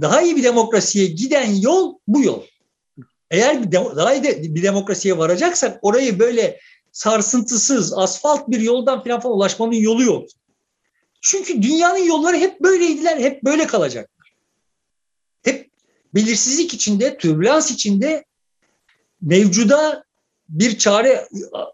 [0.00, 2.42] daha iyi bir demokrasiye giden yol bu yol.
[3.30, 6.60] Eğer daha iyi bir demokrasiye varacaksak orayı böyle
[6.92, 10.28] sarsıntısız, asfalt bir yoldan falan, falan ulaşmanın yolu yok.
[11.20, 14.32] Çünkü dünyanın yolları hep böyleydiler, hep böyle kalacaklar.
[15.42, 15.70] Hep
[16.14, 18.24] belirsizlik içinde, türbülans içinde
[19.22, 20.05] mevcuda
[20.48, 21.28] bir çare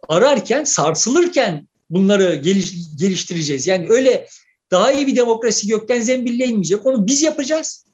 [0.08, 3.66] ararken, sarsılırken bunları geliş, geliştireceğiz.
[3.66, 4.28] Yani öyle
[4.70, 6.86] daha iyi bir demokrasi gökten zembille inmeyecek.
[6.86, 7.84] Onu biz yapacağız.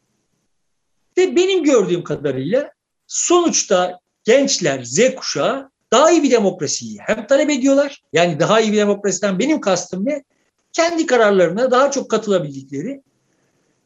[1.18, 2.72] Ve benim gördüğüm kadarıyla
[3.06, 8.02] sonuçta gençler, Z kuşağı daha iyi bir demokrasiyi hem talep ediyorlar.
[8.12, 10.24] Yani daha iyi bir demokrasiden benim kastım ne?
[10.72, 13.02] Kendi kararlarına daha çok katılabildikleri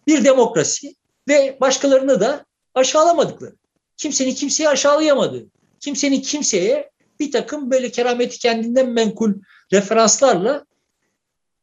[0.07, 0.95] bir demokrasi
[1.29, 3.55] ve başkalarını da aşağılamadıkları.
[3.97, 5.47] Kimsenin kimseyi aşağılayamadığı,
[5.83, 9.35] kimsenin kimseye bir takım böyle kerameti kendinden menkul
[9.73, 10.67] referanslarla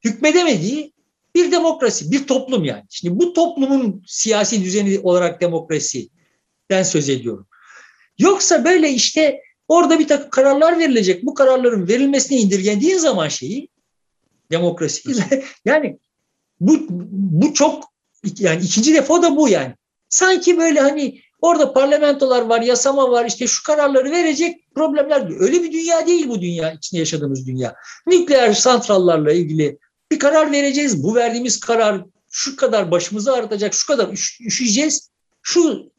[0.04, 0.94] hükmedemediği
[1.36, 2.84] bir demokrasi, bir toplum yani.
[2.90, 7.48] Şimdi bu toplumun siyasi düzeni olarak demokrasiden söz ediyorum.
[8.18, 11.26] Yoksa böyle işte orada bir takım kararlar verilecek.
[11.26, 13.68] Bu kararların verilmesine indirgendiğin zaman şeyi
[14.52, 15.04] demokrasi
[15.66, 15.98] yani
[16.60, 16.78] bu
[17.10, 17.84] bu çok
[18.40, 19.74] yani ikinci defa da bu yani.
[20.10, 25.40] Sanki böyle hani orada parlamentolar var, yasama var, işte şu kararları verecek problemler.
[25.40, 27.76] Öyle bir dünya değil bu dünya, içinde yaşadığımız dünya.
[28.08, 29.78] Nükleer santrallarla ilgili
[30.12, 31.04] bir karar vereceğiz.
[31.04, 35.10] Bu verdiğimiz karar şu kadar başımızı ağrıtacak, şu kadar üş, üşüyeceğiz.
[35.42, 35.92] Şu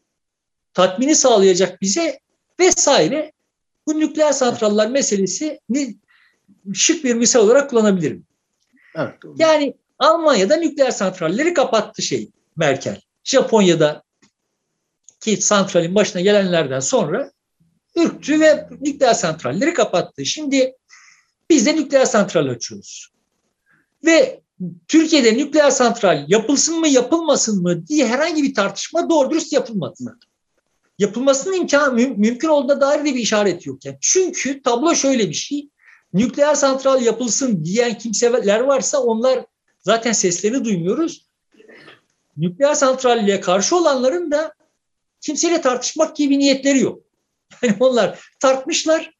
[0.75, 2.21] tatmini sağlayacak bize
[2.61, 3.33] vesaire.
[3.87, 5.61] Bu nükleer santraller meselesi
[6.75, 8.27] şık bir misal olarak kullanabilirim.
[8.95, 13.01] Evet, yani Almanya'da nükleer santralleri kapattı şey Merkel.
[13.25, 14.03] Japonya'da
[15.21, 17.33] ki santralin başına gelenlerden sonra
[17.97, 20.27] ürktü ve nükleer santralleri kapattı.
[20.27, 20.75] Şimdi
[21.51, 23.09] biz de nükleer santral açıyoruz.
[24.05, 24.41] Ve
[24.89, 30.19] Türkiye'de nükleer santral yapılsın mı yapılmasın mı diye herhangi bir tartışma doğru dürüst yapılmadı.
[30.99, 33.85] Yapılmasının imkanı mü, mümkün olduğuna dair de bir işaret yok.
[33.85, 33.99] Yani.
[34.01, 35.69] Çünkü tablo şöyle bir şey.
[36.15, 39.47] Nükleer santral yapılsın diyen kimseler varsa onlar
[39.79, 41.27] zaten seslerini duymuyoruz.
[42.37, 44.53] Nükleer santralle karşı olanların da
[45.21, 47.03] kimseyle tartışmak gibi niyetleri yok.
[47.63, 49.15] Yani onlar tartmışlar,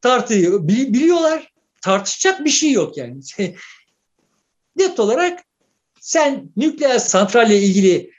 [0.00, 1.52] tartıyı biliyorlar,
[1.82, 3.20] tartışacak bir şey yok yani.
[4.76, 5.44] Net olarak
[6.00, 8.10] sen nükleer santralle ilgili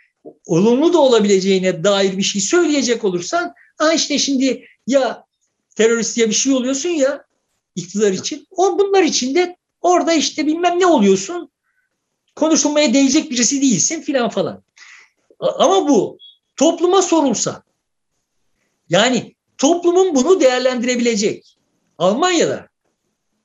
[0.46, 5.26] olumlu da olabileceğine dair bir şey söyleyecek olursan ha işte şimdi ya
[5.76, 7.26] terörist diye bir şey oluyorsun ya
[7.76, 8.48] iktidar için.
[8.52, 11.52] O bunlar için de orada işte bilmem ne oluyorsun.
[12.36, 14.64] Konuşulmaya değecek birisi değilsin filan falan.
[15.40, 16.18] Ama bu
[16.58, 17.64] topluma sorulsa
[18.90, 21.58] yani toplumun bunu değerlendirebilecek.
[21.98, 22.68] Almanya'da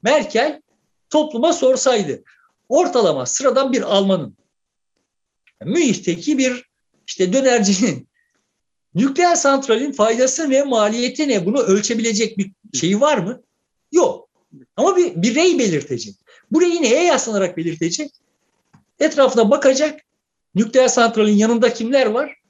[0.03, 0.63] Merkel
[1.11, 2.23] topluma sorsaydı
[2.69, 4.37] ortalama sıradan bir Almanın
[5.65, 6.71] Münih'teki bir
[7.07, 8.09] işte dönercinin
[8.95, 13.43] nükleer santralin faydası ne, maliyeti ne bunu ölçebilecek bir şeyi var mı?
[13.93, 14.29] Yok.
[14.77, 16.15] Ama bir, bir rey belirtecek.
[16.51, 18.11] Bu reyi neye yaslanarak belirtecek?
[18.99, 20.01] Etrafına bakacak.
[20.55, 22.42] Nükleer santralin yanında kimler var?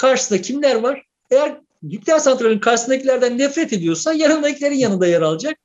[0.00, 1.02] Karşısında kimler var?
[1.30, 5.58] Eğer nükleer santralin karşısındakilerden nefret ediyorsa yanındakilerin yanında yer alacak.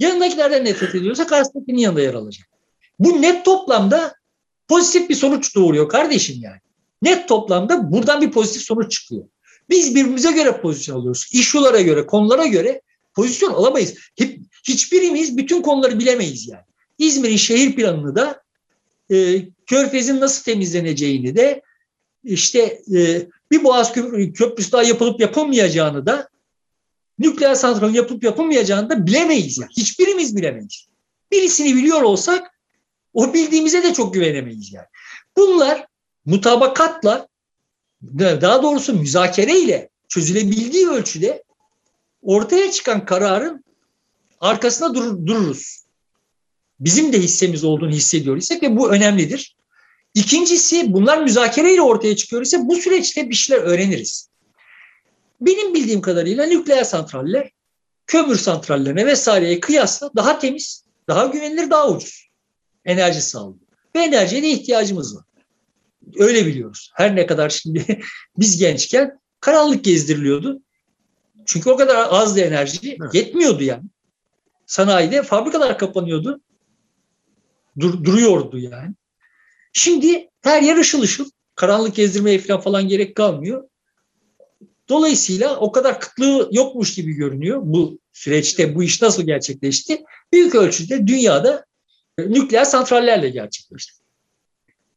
[0.00, 2.46] Yanındakilerden nefret ediyorsa karşısındakinin yanında yer alacak.
[2.98, 4.14] Bu net toplamda
[4.68, 6.58] pozitif bir sonuç doğuruyor kardeşim yani.
[7.02, 9.24] Net toplamda buradan bir pozitif sonuç çıkıyor.
[9.70, 11.30] Biz birbirimize göre pozisyon alıyoruz.
[11.32, 12.80] İşulara göre, konulara göre
[13.14, 13.94] pozisyon alamayız.
[14.68, 16.64] Hiçbirimiz bütün konuları bilemeyiz yani.
[16.98, 18.42] İzmir'in şehir planını da
[19.10, 21.62] e, Körfez'in nasıl temizleneceğini de
[22.24, 23.92] işte e, bir Boğaz
[24.34, 26.28] Köprüsü daha yapılıp yapılmayacağını da
[27.18, 29.58] nükleer santralın yapılıp yapılmayacağını da bilemeyiz.
[29.58, 29.70] Yani.
[29.76, 30.86] Hiçbirimiz bilemeyiz.
[31.32, 32.50] Birisini biliyor olsak
[33.14, 34.86] o bildiğimize de çok güvenemeyiz yani.
[35.36, 35.86] Bunlar
[36.24, 37.28] mutabakatla
[38.20, 41.44] daha doğrusu müzakere ile çözülebildiği ölçüde
[42.22, 43.64] ortaya çıkan kararın
[44.40, 45.84] arkasında durur, dururuz.
[46.80, 49.53] Bizim de hissemiz olduğunu hissediyor isek ve bu önemlidir.
[50.14, 54.28] İkincisi bunlar müzakereyle ortaya çıkıyor ise bu süreçte bir şeyler öğreniriz.
[55.40, 57.50] Benim bildiğim kadarıyla nükleer santraller
[58.06, 62.28] kömür santrallerine vesaireye kıyasla daha temiz, daha güvenilir, daha ucuz
[62.84, 63.60] enerji sağlıyor.
[63.96, 65.24] Ve enerjiye de ihtiyacımız var.
[66.18, 66.90] Öyle biliyoruz.
[66.94, 68.00] Her ne kadar şimdi
[68.38, 70.62] biz gençken karanlık gezdiriliyordu.
[71.46, 73.14] Çünkü o kadar azdı enerji evet.
[73.14, 73.84] yetmiyordu yani.
[74.66, 76.40] Sanayide fabrikalar kapanıyordu.
[77.80, 78.94] Dur, duruyordu yani.
[79.74, 81.30] Şimdi her yer ışıl ışıl.
[81.54, 83.68] Karanlık gezdirmeye falan gerek kalmıyor.
[84.88, 90.04] Dolayısıyla o kadar kıtlığı yokmuş gibi görünüyor bu süreçte bu iş nasıl gerçekleşti?
[90.32, 91.64] Büyük ölçüde dünyada
[92.18, 93.92] nükleer santrallerle gerçekleşti.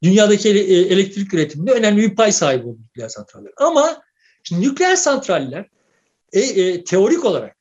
[0.03, 3.51] Dünyadaki e, elektrik üretiminde önemli bir pay sahibi oldu nükleer santraller.
[3.57, 4.01] Ama
[4.43, 5.65] şimdi nükleer santraller
[6.34, 7.55] e, e, teorik olarak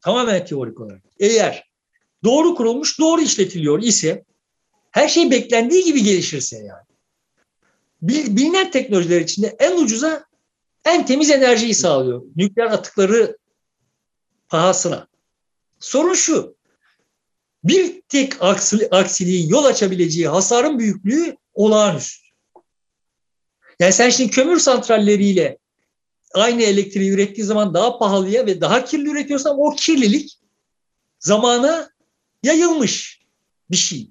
[0.00, 1.70] tamamen teorik olarak eğer
[2.24, 4.24] doğru kurulmuş, doğru işletiliyor ise
[4.92, 6.86] her şey beklendiği gibi gelişirse yani.
[8.02, 10.24] Bilinen teknolojiler içinde en ucuza
[10.84, 12.22] en temiz enerjiyi sağlıyor.
[12.36, 13.38] Nükleer atıkları
[14.48, 15.08] pahasına.
[15.80, 16.56] Sorun şu.
[17.64, 22.28] Bir tek aksili, aksiliğin yol açabileceği hasarın büyüklüğü olağanüstü.
[23.80, 25.58] Yani sen şimdi kömür santralleriyle
[26.34, 30.38] aynı elektriği ürettiği zaman daha pahalıya ve daha kirli üretiyorsan o kirlilik
[31.18, 31.90] zamana
[32.42, 33.20] yayılmış
[33.70, 34.10] bir şey.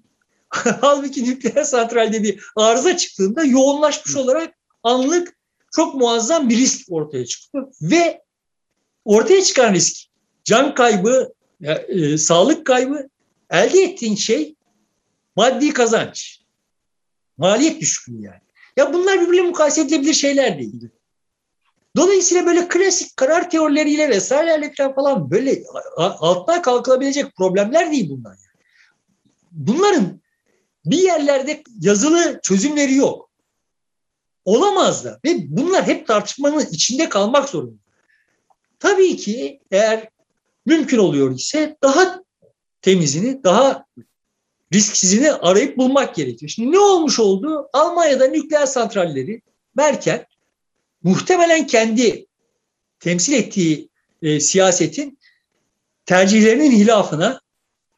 [0.81, 5.37] Halbuki nükleer santralde bir arıza çıktığında yoğunlaşmış olarak anlık
[5.75, 7.67] çok muazzam bir risk ortaya çıkıyor.
[7.81, 8.21] Ve
[9.05, 10.07] ortaya çıkan risk
[10.43, 13.09] can kaybı, e, sağlık kaybı
[13.49, 14.55] elde ettiğin şey
[15.35, 16.41] maddi kazanç.
[17.37, 18.41] Maliyet düşüklüğü yani.
[18.77, 20.89] Ya bunlar birbirine mukayese edilebilir şeyler değil.
[21.95, 25.63] Dolayısıyla böyle klasik karar teorileriyle vesairelerle falan böyle
[25.97, 28.31] altına kalkılabilecek problemler değil bunlar.
[28.31, 28.65] Yani.
[29.51, 30.21] Bunların
[30.85, 33.29] bir yerlerde yazılı çözümleri yok.
[34.45, 35.19] Olamaz da.
[35.25, 37.81] Ve bunlar hep tartışmanın içinde kalmak zorunda.
[38.79, 40.09] Tabii ki eğer
[40.65, 42.23] mümkün oluyor ise daha
[42.81, 43.85] temizini, daha
[44.73, 46.49] risksizini arayıp bulmak gerekiyor.
[46.49, 47.69] Şimdi ne olmuş oldu?
[47.73, 49.41] Almanya'da nükleer santralleri
[49.75, 50.25] Merkel
[51.03, 52.25] muhtemelen kendi
[52.99, 53.89] temsil ettiği
[54.21, 55.19] e, siyasetin
[56.05, 57.41] tercihlerinin hilafına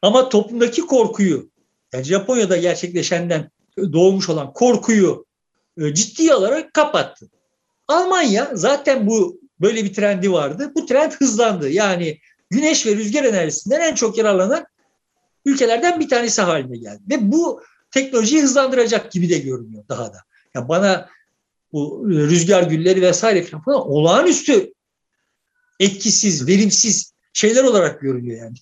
[0.02, 1.50] ama toplumdaki korkuyu
[1.94, 3.50] yani Japonya'da gerçekleşenden
[3.92, 5.26] doğmuş olan korkuyu
[5.78, 7.28] e, ciddiye alarak kapattı.
[7.88, 10.72] Almanya zaten bu böyle bir trendi vardı.
[10.74, 11.70] Bu trend hızlandı.
[11.70, 12.18] Yani
[12.50, 14.66] güneş ve rüzgar enerjisinden en çok yararlanan
[15.44, 17.02] ülkelerden bir tanesi haline geldi.
[17.10, 20.18] Ve bu teknolojiyi hızlandıracak gibi de görünüyor daha da.
[20.54, 21.08] Ya bana
[21.72, 24.72] bu rüzgar gülleri vesaire falan olağanüstü
[25.80, 28.54] etkisiz, verimsiz şeyler olarak görünüyor yani.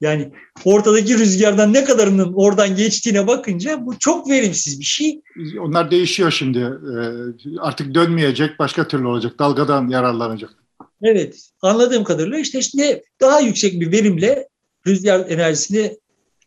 [0.00, 0.32] Yani
[0.64, 5.20] ortadaki rüzgardan ne kadarının oradan geçtiğine bakınca bu çok verimsiz bir şey.
[5.60, 6.58] Onlar değişiyor şimdi.
[6.58, 9.38] Ee, artık dönmeyecek, başka türlü olacak.
[9.38, 10.50] Dalgadan yararlanacak.
[11.02, 14.48] Evet, anladığım kadarıyla işte şimdi daha yüksek bir verimle
[14.86, 15.98] rüzgar enerjisini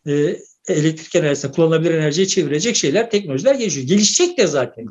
[0.06, 0.36] e,
[0.68, 3.86] elektrik enerjisine kullanılabilir enerjiye çevirecek şeyler, teknolojiler gelişiyor.
[3.86, 4.86] Gelişecek de zaten.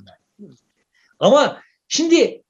[1.19, 2.40] Ama şimdi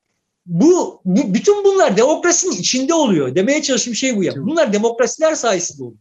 [0.46, 3.36] bu, bu bütün bunlar demokrasinin içinde oluyor.
[3.36, 4.34] Demeye çalıştığım şey bu ya.
[4.36, 6.00] Bunlar demokrasiler sayesinde oluyor.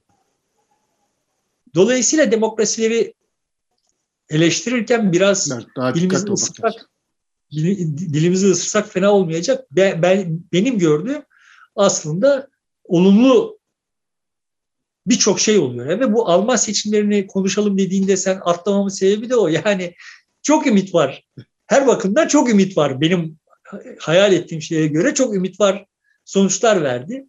[1.74, 3.14] Dolayısıyla demokrasileri
[4.30, 6.90] eleştirirken biraz evet, dilimizi ısırsak,
[7.50, 9.66] dilimizi ısırsak fena olmayacak.
[9.70, 11.22] Ben, ben benim gördüğüm
[11.76, 12.48] aslında
[12.84, 13.58] olumlu
[15.06, 15.86] birçok şey oluyor.
[15.86, 19.48] Ve bu Alman seçimlerini konuşalım dediğinde sen atlamamın sebebi de o.
[19.48, 19.94] Yani
[20.42, 21.24] çok ümit var.
[21.66, 23.00] Her bakımdan çok ümit var.
[23.00, 23.39] Benim
[23.98, 25.84] hayal ettiğim şeye göre çok ümit var
[26.24, 27.26] sonuçlar verdi.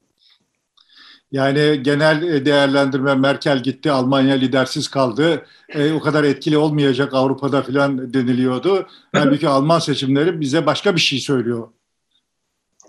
[1.32, 5.46] Yani genel değerlendirme Merkel gitti, Almanya lidersiz kaldı.
[5.70, 8.88] E, o kadar etkili olmayacak Avrupa'da filan deniliyordu.
[9.14, 11.68] Halbuki Alman seçimleri bize başka bir şey söylüyor.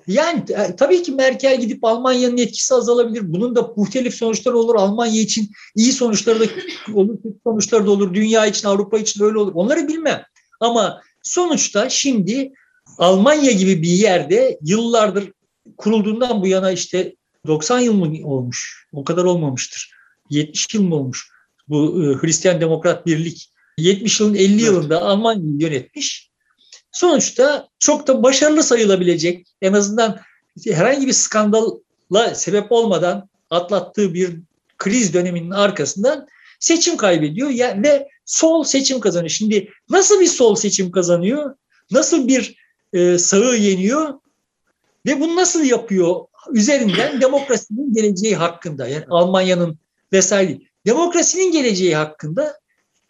[0.07, 3.33] Yani e, tabii ki Merkel gidip Almanya'nın etkisi azalabilir.
[3.33, 4.75] Bunun da muhtelif sonuçları olur.
[4.75, 6.45] Almanya için iyi sonuçları da
[6.95, 8.15] olur, kötü sonuçları da olur.
[8.15, 9.53] Dünya için, Avrupa için öyle olur.
[9.55, 10.23] Onları bilmem.
[10.61, 12.53] Ama sonuçta şimdi
[13.03, 15.33] Almanya gibi bir yerde yıllardır
[15.77, 18.87] kurulduğundan bu yana işte 90 yıl mı olmuş?
[18.93, 19.91] O kadar olmamıştır.
[20.31, 21.29] 70 yıl mı olmuş?
[21.69, 24.63] Bu e, Hristiyan Demokrat Birlik 70 yılın 50 evet.
[24.63, 26.31] yılında Almanya'yı yönetmiş.
[26.93, 30.21] Sonuçta çok da başarılı sayılabilecek en azından
[30.67, 34.37] herhangi bir skandalla sebep olmadan atlattığı bir
[34.79, 36.27] kriz döneminin arkasından
[36.61, 39.31] seçim kaybediyor ya, ve sol seçim kazanıyor.
[39.31, 41.55] Şimdi nasıl bir sol seçim kazanıyor?
[41.91, 42.62] Nasıl bir
[42.93, 44.15] e, sağı yeniyor?
[45.07, 46.17] Ve bunu nasıl yapıyor?
[46.53, 49.79] Üzerinden demokrasinin geleceği hakkında yani Almanya'nın
[50.13, 52.59] vesaire demokrasinin geleceği hakkında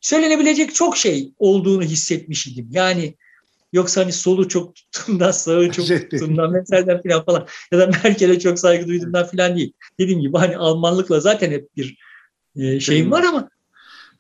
[0.01, 2.69] söylenebilecek çok şey olduğunu hissetmiş idim.
[2.71, 3.15] Yani
[3.73, 8.59] yoksa hani solu çok tuttuğundan, sağı çok tuttuğundan vesaireden falan falan ya da Merkel'e çok
[8.59, 9.73] saygı duyduğundan falan değil.
[9.99, 11.99] Dediğim gibi hani Almanlıkla zaten hep bir
[12.57, 13.49] e, şeyim var ama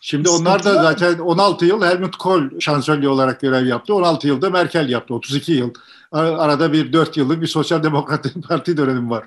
[0.04, 3.94] Şimdi onlar da zaten 16 yıl Helmut Kohl şansölye olarak görev yaptı.
[3.94, 5.14] 16 yılda Merkel yaptı.
[5.14, 5.70] 32 yıl.
[6.12, 9.24] Arada bir 4 yıllık bir sosyal demokrat parti dönemi var.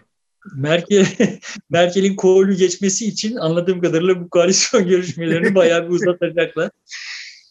[0.55, 1.05] Merkel
[1.69, 6.69] Merkel'in Kohl'ü geçmesi için anladığım kadarıyla bu koalisyon görüşmelerini bayağı bir uzatacaklar.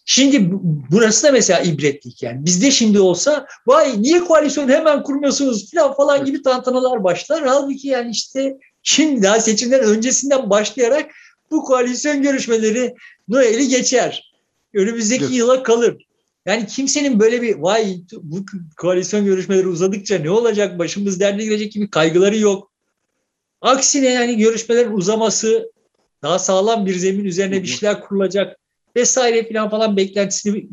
[0.04, 0.50] Şimdi
[0.90, 2.46] burası da mesela ibretlik yani.
[2.46, 7.42] Bizde şimdi olsa vay niye koalisyon hemen kurmuyorsunuz falan falan gibi tantanalar başlar.
[7.46, 11.10] Halbuki yani işte şimdi daha seçimden öncesinden başlayarak
[11.50, 12.94] bu koalisyon görüşmeleri
[13.28, 14.34] Noel'i geçer.
[14.74, 15.34] Önümüzdeki evet.
[15.34, 16.06] yıla kalır.
[16.46, 18.44] Yani kimsenin böyle bir vay bu
[18.76, 22.72] koalisyon görüşmeleri uzadıkça ne olacak başımız derde girecek gibi kaygıları yok.
[23.60, 25.72] Aksine yani görüşmelerin uzaması
[26.22, 28.58] daha sağlam bir zemin üzerine bir şeyler kurulacak
[28.96, 30.68] vesaire falan falan beklentisini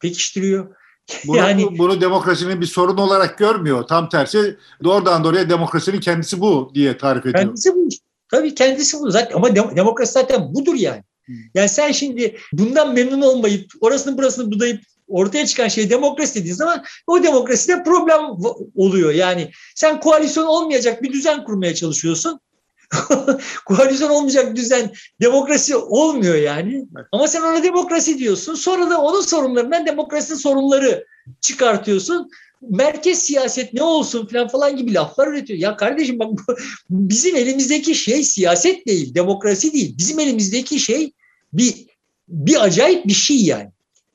[0.00, 0.74] pekiştiriyor.
[1.26, 3.82] Bunu, yani, bunu demokrasinin bir sorun olarak görmüyor.
[3.82, 7.44] Tam tersi doğrudan doğruya demokrasinin kendisi bu diye tarif ediyor.
[7.44, 7.88] Kendisi bu.
[8.30, 9.10] Tabii kendisi bu.
[9.10, 11.02] Zaten, ama demokrasi zaten budur yani.
[11.54, 16.84] Yani sen şimdi bundan memnun olmayıp orasını burasını budayıp ortaya çıkan şey demokrasi dediğin zaman
[17.06, 18.20] o demokraside problem
[18.74, 19.12] oluyor.
[19.12, 22.40] Yani sen koalisyon olmayacak bir düzen kurmaya çalışıyorsun.
[23.66, 26.86] koalisyon olmayacak düzen demokrasi olmuyor yani.
[27.12, 28.54] Ama sen ona demokrasi diyorsun.
[28.54, 31.06] Sonra da onun sorunlarından demokrasinin sorunları
[31.40, 32.30] çıkartıyorsun.
[32.70, 35.58] Merkez siyaset ne olsun falan falan gibi laflar üretiyor.
[35.58, 36.28] Ya kardeşim bak
[36.90, 39.94] bizim elimizdeki şey siyaset değil, demokrasi değil.
[39.98, 41.12] Bizim elimizdeki şey
[41.52, 41.86] bir
[42.28, 43.70] bir acayip bir şey yani.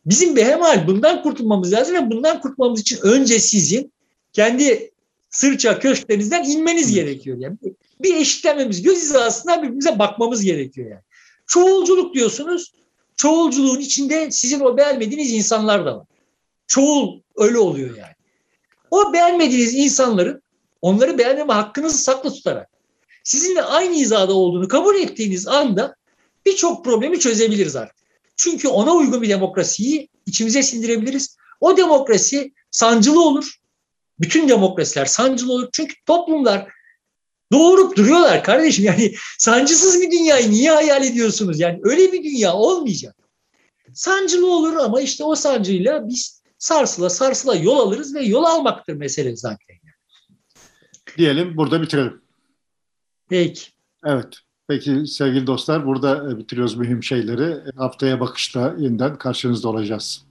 [0.06, 3.94] Bizim behemal bundan kurtulmamız lazım ve bundan kurtulmamız için önce sizin
[4.34, 4.92] kendi
[5.30, 7.38] sırça köşklerinizden inmeniz gerekiyor.
[7.40, 7.58] Yani
[8.00, 11.02] bir eşitlenmemiz, göz hizasından birbirimize bakmamız gerekiyor yani.
[11.48, 12.74] Çoğulculuk diyorsunuz.
[13.16, 16.06] Çoğulculuğun içinde sizin o beğenmediğiniz insanlar da var.
[16.68, 18.14] Çoğul öyle oluyor yani.
[18.92, 20.42] O beğenmediğiniz insanların
[20.82, 22.70] onları beğenmeme hakkınızı saklı tutarak
[23.24, 25.96] sizinle aynı hizada olduğunu kabul ettiğiniz anda
[26.46, 28.06] birçok problemi çözebiliriz artık.
[28.38, 31.38] Çünkü ona uygun bir demokrasiyi içimize sindirebiliriz.
[31.62, 33.56] O demokrasi sancılı olur.
[34.20, 35.70] Bütün demokrasiler sancılı olur.
[35.74, 36.68] Çünkü toplumlar
[37.52, 38.86] doğurup duruyorlar kardeşim.
[38.86, 41.60] Yani sancısız bir dünyayı niye hayal ediyorsunuz?
[41.60, 43.16] Yani öyle bir dünya olmayacak.
[43.94, 49.36] Sancılı olur ama işte o sancıyla biz sarsıla sarsıla yol alırız ve yol almaktır mesele
[49.36, 49.78] zaten.
[51.18, 52.22] Diyelim burada bitirelim.
[53.30, 53.72] Peki.
[54.06, 54.45] Evet.
[54.68, 57.72] Peki sevgili dostlar burada bitiriyoruz mühim şeyleri.
[57.76, 60.26] Haftaya bakışta yeniden karşınızda olacağız.